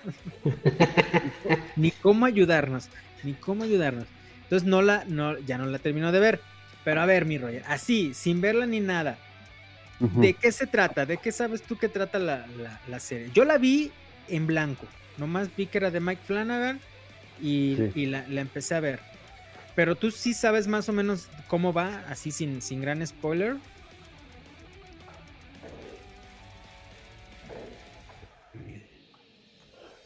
[1.75, 2.89] ni cómo ayudarnos,
[3.21, 4.05] ni cómo ayudarnos.
[4.41, 6.52] Entonces no la, no, ya no la terminó de ver.
[6.83, 9.17] Pero a ver, mi Roger, así, sin verla ni nada.
[9.99, 11.05] ¿De qué se trata?
[11.05, 13.29] ¿De qué sabes tú que trata la, la- la serie?
[13.33, 13.91] Yo la vi
[14.27, 14.85] en blanco.
[15.17, 16.79] Nomás vi que era de Mike Flanagan
[17.41, 18.01] y, Sí.
[18.01, 18.99] y la, la empecé a ver.
[19.75, 23.55] pero tú sí sabes más o menos cómo va, así sin, sin gran spoiler.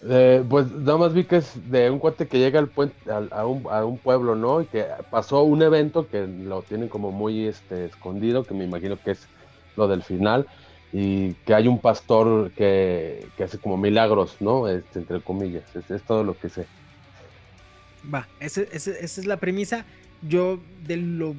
[0.02, 3.30] Eh, pues nada más vi que es de un cuate que llega al puente, al-
[3.32, 4.62] a, un, a un pueblo, ¿no?
[4.62, 8.98] Y que pasó un evento que lo tienen como muy este, escondido, que me imagino
[9.02, 9.28] que es
[9.76, 10.48] lo del final,
[10.94, 14.68] y que hay un pastor que, que hace como milagros, ¿no?
[14.68, 16.66] Este, entre comillas, es, es todo lo que sé.
[18.14, 19.84] Va, ese- ese- esa es la premisa.
[20.22, 21.36] Yo de lo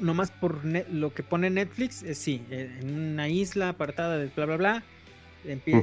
[0.00, 4.46] nomás por lo que pone Netflix, eh, sí, eh, en una isla apartada de bla
[4.46, 4.82] bla bla,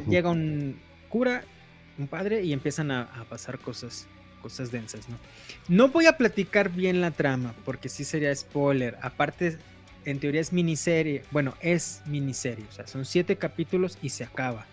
[0.10, 0.76] llega un
[1.10, 1.44] cura,
[1.98, 4.08] un padre y empiezan a, a pasar cosas,
[4.42, 5.18] cosas densas, ¿no?
[5.68, 8.98] No voy a platicar bien la trama porque sí sería spoiler.
[9.02, 9.58] Aparte,
[10.06, 14.66] en teoría es miniserie, bueno, es miniserie, o sea, son siete capítulos y se acaba.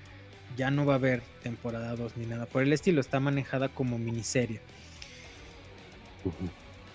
[0.57, 3.99] Ya no va a haber temporada 2 ni nada por el estilo, está manejada como
[3.99, 4.61] miniserie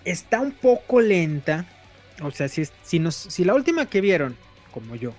[0.04, 1.66] está un poco lenta.
[2.22, 4.36] O sea, si, si, nos, si la última que vieron,
[4.70, 5.12] como yo,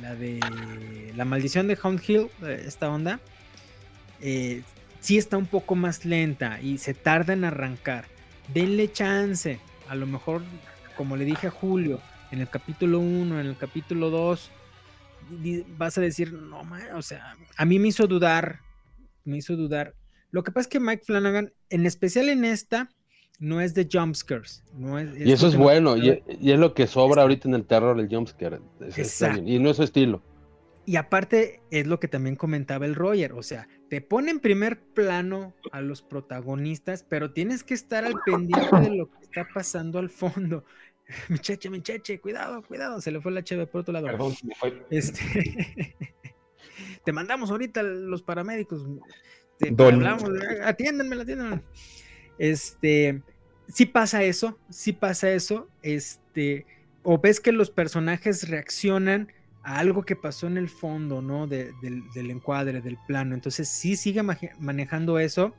[0.00, 0.40] la de
[1.16, 3.20] La Maldición de Hound Hill, eh, esta onda,
[4.20, 4.62] eh,
[5.00, 8.04] sí está un poco más lenta y se tarda en arrancar.
[8.52, 9.60] Denle chance.
[9.88, 10.42] A lo mejor,
[10.96, 12.00] como le dije a Julio,
[12.30, 14.50] en el capítulo 1, en el capítulo 2,
[15.42, 18.60] di- vas a decir, no, ma", o sea, a mí me hizo dudar,
[19.24, 19.94] me hizo dudar.
[20.30, 22.88] Lo que pasa es que Mike Flanagan, en especial en esta,
[23.40, 24.62] no es de jumpscares.
[24.74, 26.38] No es, Y eso es bueno, y, gustaba.
[26.40, 28.60] y es lo que sobra ahorita en el terror, el jumpscare.
[28.94, 30.22] es- Y no es su estilo.
[30.86, 34.78] Y aparte es lo que también comentaba el Roger, o sea, te pone en primer
[34.78, 39.98] plano a los protagonistas, pero tienes que estar al pendiente de lo que está pasando
[39.98, 40.64] al fondo.
[41.28, 44.06] Micheche, micheche, cuidado, cuidado, se le fue la cheve por otro lado.
[44.06, 44.86] Perdón, se me fue.
[44.90, 45.96] Este,
[47.04, 48.86] te mandamos ahorita los paramédicos.
[49.58, 50.30] Te, hablamos,
[50.62, 51.62] atiéndanme, atiéndanme.
[52.38, 53.22] Este,
[53.66, 55.68] sí pasa eso, sí pasa eso.
[55.82, 56.64] Este,
[57.02, 59.32] o ves que los personajes reaccionan
[59.62, 61.46] a algo que pasó en el fondo, ¿no?
[61.46, 63.34] De- del, encuadre, del plano.
[63.34, 64.22] Entonces, sí sigue
[64.58, 65.54] manejando eso.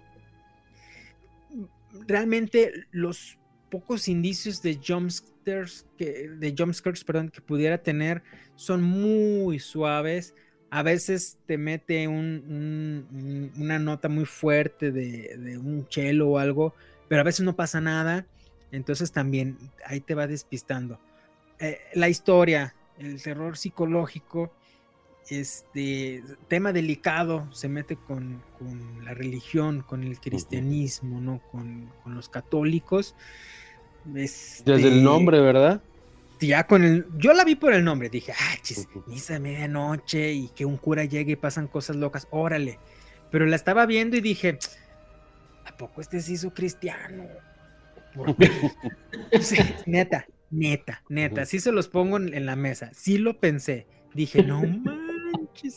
[2.07, 3.37] Realmente, los
[3.69, 8.23] pocos indicios de jumpscares que, de jumpscares, perdón, que pudiera tener
[8.55, 10.33] son muy suaves.
[10.69, 16.29] A veces te mete un- un- un- una nota muy fuerte de, de un chelo
[16.29, 16.73] o algo,
[17.09, 18.25] pero a veces no pasa nada.
[18.71, 20.97] Entonces también ahí te va despistando.
[21.59, 22.73] Eh, la historia,
[23.05, 24.51] el terror psicológico,
[25.29, 31.41] este tema delicado, se mete con, con la religión, con el cristianismo, ¿no?
[31.51, 33.15] Con, con los católicos.
[34.65, 35.83] Desde el Este, nombre, ¿verdad?
[36.39, 37.05] ya con el.
[37.17, 39.03] Yo la vi por el nombre, dije, ah, chis, Ujú.
[39.05, 42.79] misa de medianoche y que un cura llegue y pasan cosas locas, órale.
[43.29, 44.59] Pero la estaba viendo y dije,
[45.65, 47.27] ¿a poco este se hizo cristiano?
[48.13, 48.49] ¿Por qué?
[49.39, 53.87] Sí, neta, neta, neta, sí se los pongo en, en la mesa, sí lo pensé.
[54.13, 55.75] Dije, no manches,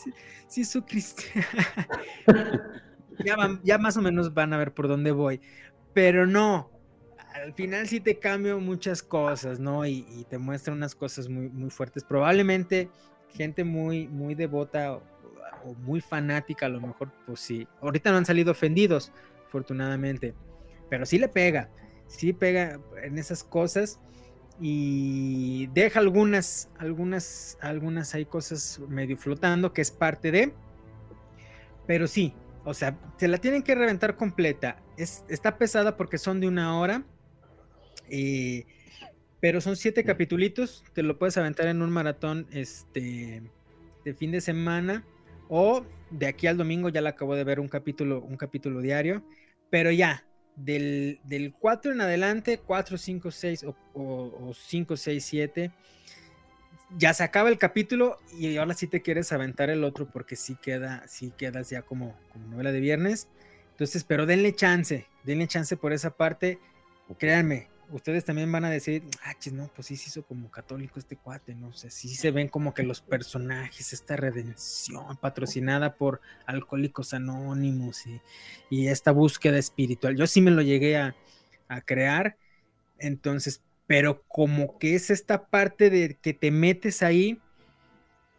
[0.49, 1.47] sí- hizo cristiano.
[3.22, 5.41] ya, van- ya más o menos van a ver por dónde voy,
[5.93, 6.72] pero no,
[7.35, 9.87] al final sí te cambio muchas cosas, ¿no?
[9.87, 12.05] Y, y te muestra unas cosas muy, muy fuertes.
[12.05, 12.91] Probablemente
[13.29, 15.03] gente muy, muy devota o,
[15.64, 17.66] o muy fanática, a lo mejor, pues sí.
[17.81, 19.12] Ahorita no han salido ofendidos,
[19.47, 20.35] afortunadamente,
[20.91, 21.70] pero sí le pega,
[22.07, 24.01] sí pega en esas cosas
[24.61, 30.55] y deja algunas, algunas, algunas hay cosas medio flotando que es parte de,
[31.87, 32.35] pero sí,
[32.65, 34.83] o sea, se la tienen que reventar completa.
[34.97, 37.05] Es, está pesada porque son de una hora.
[38.09, 38.67] eh,
[39.41, 40.85] pero son siete capitulitos.
[40.95, 43.43] Te lo puedes aventar en un maratón este,
[44.05, 45.07] de fin de semana.
[45.49, 49.25] O de aquí al domingo ya la acabo de ver un capítulo, un capítulo diario.
[49.71, 50.27] Pero ya,
[50.57, 55.71] del, del 4 en adelante, 4, 5, 6 o, o, o 5, 6, 7.
[56.97, 60.57] Ya se acaba el capítulo y ahora sí te quieres aventar el otro porque sí
[60.61, 63.29] queda, sí quedas ya como, como novela de viernes.
[63.71, 66.59] Entonces, pero denle chance, denle chance por esa parte.
[67.19, 70.99] Créanme, ustedes también van a decir, ah, chis, no, pues sí se hizo como católico
[70.99, 71.68] este cuate, ¿no?
[71.68, 78.07] O sea, sí se ven como que los personajes, esta redención patrocinada por Alcohólicos Anónimos
[78.07, 78.20] y,
[78.70, 80.16] y esta búsqueda espiritual.
[80.16, 81.14] Yo sí me lo llegué a,
[81.68, 82.37] a crear,
[82.99, 87.41] entonces, pero como que es esta parte de que te metes ahí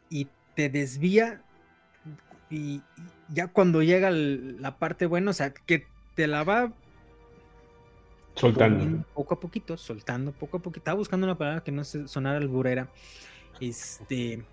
[0.10, 1.42] y te desvía
[2.50, 2.82] y
[3.30, 5.86] ya cuando llega la parte buena, o sea, que
[6.16, 6.74] te la va
[8.36, 9.06] Soltando.
[9.14, 10.82] poco a poquito, soltando poco a poquito.
[10.82, 12.90] Estaba buscando una palabra que no sonara alburera.
[13.60, 14.44] Este,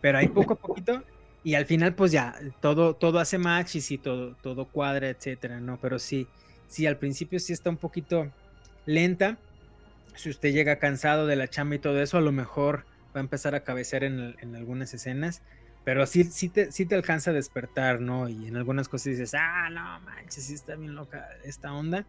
[0.00, 1.02] pero ahí poco a poquito.
[1.44, 5.60] Y al final, pues ya, todo, todo hace match y sí, todo, todo cuadra, etcétera,
[5.60, 5.78] ¿no?
[5.80, 6.28] Pero sí,
[6.68, 8.30] sí, al principio sí está un poquito
[8.86, 9.38] lenta.
[10.14, 12.84] Si usted llega cansado de la chamba y todo eso, a lo mejor
[13.14, 15.42] va a empezar a cabecear en, en algunas escenas.
[15.84, 18.28] Pero sí, sí, te, sí te alcanza a despertar, ¿no?
[18.28, 22.06] Y en algunas cosas dices, ah, no manches, sí está bien loca esta onda.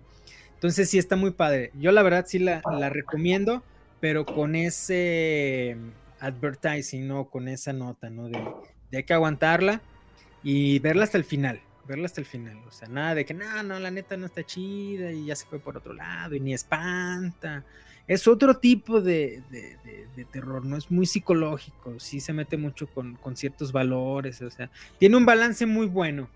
[0.64, 1.72] Entonces sí está muy padre.
[1.78, 3.62] Yo la verdad sí la, la recomiendo,
[4.00, 5.76] pero con ese
[6.22, 7.26] advertising, ¿no?
[7.26, 8.30] Con esa nota, ¿no?
[8.30, 8.42] De,
[8.90, 9.82] de hay que aguantarla
[10.42, 12.58] y verla hasta el final, verla hasta el final.
[12.66, 15.46] O sea, nada de que, no, no, la neta no está chida y ya se
[15.48, 17.66] fue por otro lado y ni espanta.
[18.08, 22.56] Es otro tipo de, de, de- de terror, no es muy psicológico, sí se mete
[22.56, 26.30] mucho con, con ciertos valores, o sea, tiene un balance muy bueno,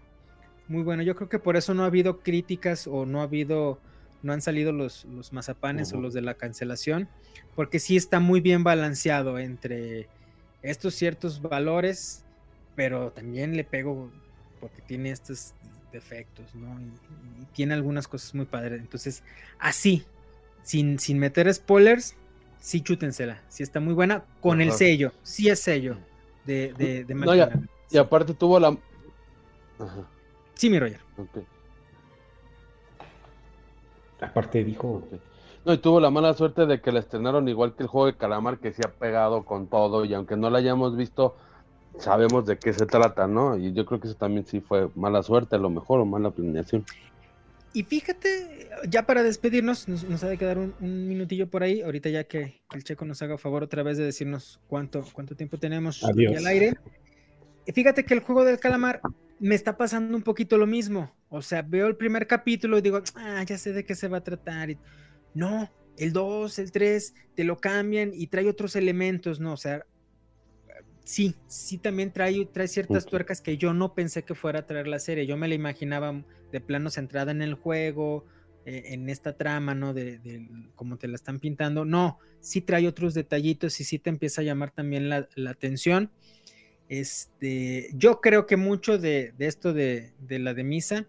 [0.67, 1.01] muy bueno.
[1.03, 3.79] Yo creo que por eso no ha habido críticas o no ha habido,
[4.27, 7.07] no han salido los, los mazapanes o los de la cancelación,
[7.55, 10.09] porque sí está muy bien balanceado entre
[10.61, 12.25] estos ciertos valores,
[12.75, 14.11] pero también le pego
[14.59, 15.53] porque tiene estos
[15.93, 16.77] defectos, ¿no?
[16.81, 18.81] Y, y tiene algunas cosas muy padres.
[18.81, 19.23] Entonces,
[19.59, 20.03] así,
[20.61, 22.15] sin, sin meter spoilers,
[22.59, 23.41] sí chútensela.
[23.47, 25.97] Sí está muy buena con el sello, sí es sello
[26.45, 27.69] de, de, de No, ya- McTiernan.
[27.89, 28.77] Y aparte tuvo la.
[29.79, 30.05] Ajá,
[30.55, 30.99] Sí, mi Roger.
[31.15, 31.37] ok.
[34.21, 35.19] Aparte dijo, Ok.
[35.67, 38.15] No, y tuvo la mala suerte de que la estrenaron igual que el juego de
[38.15, 41.35] calamar que se ha pegado con todo y aunque no la hayamos visto,
[41.99, 43.57] sabemos de qué se trata, ¿no?
[43.57, 46.31] Y yo creo que eso también sí fue mala suerte a lo mejor o mala
[46.31, 46.85] planeación.
[47.73, 51.81] Y fíjate, ya para despedirnos, nos, nos ha de quedar un, un minutillo por ahí,
[51.81, 55.35] ahorita ya que, que el checo nos haga favor otra vez de decirnos cuánto, cuánto
[55.35, 56.75] tiempo tenemos aquí al aire.
[57.65, 59.01] Y fíjate que el juego del calamar
[59.39, 61.15] me está pasando un poquito lo mismo.
[61.29, 64.17] O sea, veo el primer capítulo y digo, ah, ya sé de qué se va
[64.17, 64.69] a tratar.
[65.33, 69.53] No, el 2, el 3, te lo cambian y trae otros elementos, ¿no?
[69.53, 69.85] O sea,
[71.03, 73.09] sí, sí también trae, trae ciertas Ujú.
[73.09, 75.25] tuercas que yo no pensé que fuera a traer la serie.
[75.27, 78.25] Yo me la imaginaba de plano centrada en el juego,
[78.65, 79.93] eh, en esta trama, ¿no?
[79.93, 81.85] De, de cómo te la están pintando.
[81.85, 86.11] No, sí trae otros detallitos y sí te empieza a llamar también la, la atención.
[86.89, 91.05] Este, yo creo que mucho de, esto de, la de misa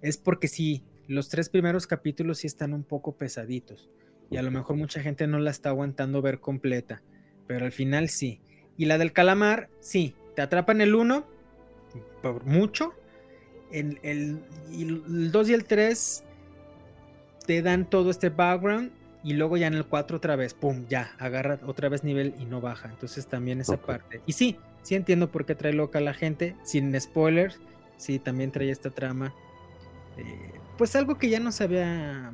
[0.00, 3.90] es porque sí, los tres primeros capítulos sí están un poco pesaditos
[4.30, 7.02] y a lo mejor mucha gente no la está aguantando ver completa,
[7.46, 8.40] pero al final sí.
[8.76, 11.26] Y la del calamar, sí, te atrapan el 1
[12.22, 12.92] por mucho,
[13.72, 16.24] el, el, y el 2 y el 3
[17.46, 18.90] te dan todo este background
[19.22, 22.44] y luego ya en el 4 otra vez, pum, ya, agarra otra vez nivel y
[22.44, 22.88] no baja.
[22.88, 24.20] Entonces también esa parte.
[24.26, 27.60] Y sí, sí entiendo por qué trae loca a la gente, sin spoilers,
[27.96, 29.34] sí, también trae esta trama.
[30.16, 32.32] eh, pues algo que ya nos había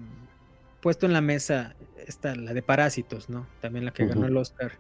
[0.81, 1.77] puesto en la mesa,
[2.07, 3.47] esta, la de Parásitos, ¿no?
[3.61, 4.73] También la que ganó el Oscar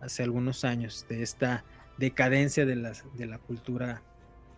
[0.00, 1.64] hace algunos años, de esta
[1.96, 4.02] decadencia de, las, de la cultura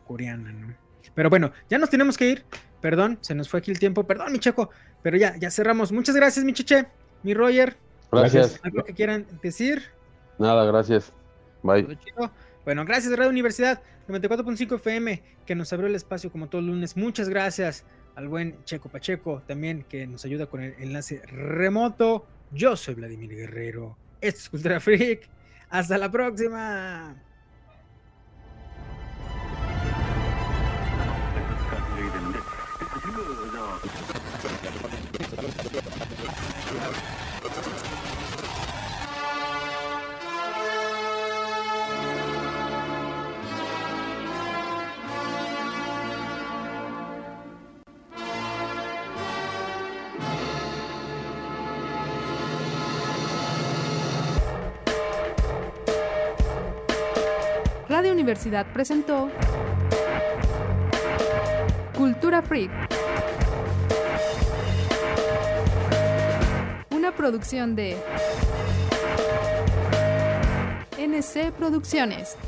[0.06, 0.74] coreana, ¿no?
[1.14, 2.44] Pero bueno, ya nos tenemos que ir.
[2.80, 4.06] Perdón, se nos fue aquí el tiempo.
[4.06, 4.70] Perdón, mi checo.
[5.02, 5.92] Pero ya, ya cerramos.
[5.92, 6.86] Muchas gracias, mi cheche.
[7.22, 7.76] Mi Roger.
[8.12, 8.60] Gracias.
[8.62, 9.82] ¿Algo que quieran decir?
[10.38, 11.12] Nada, gracias.
[11.62, 11.98] Bye.
[12.64, 16.96] Bueno, gracias Radio Universidad 94.5 FM que nos abrió el espacio como todos los lunes.
[16.96, 17.84] Muchas gracias
[18.16, 22.26] al buen Checo Pacheco también que nos ayuda con el enlace remoto.
[22.52, 23.96] Yo soy Vladimir Guerrero.
[24.20, 25.28] Esto es Cultura Freak.
[25.70, 27.16] Hasta la próxima.
[57.88, 59.28] Radio Universidad presentó
[61.94, 62.89] Cultura Freak.
[67.20, 67.98] Producción de
[70.96, 72.38] NC Producciones.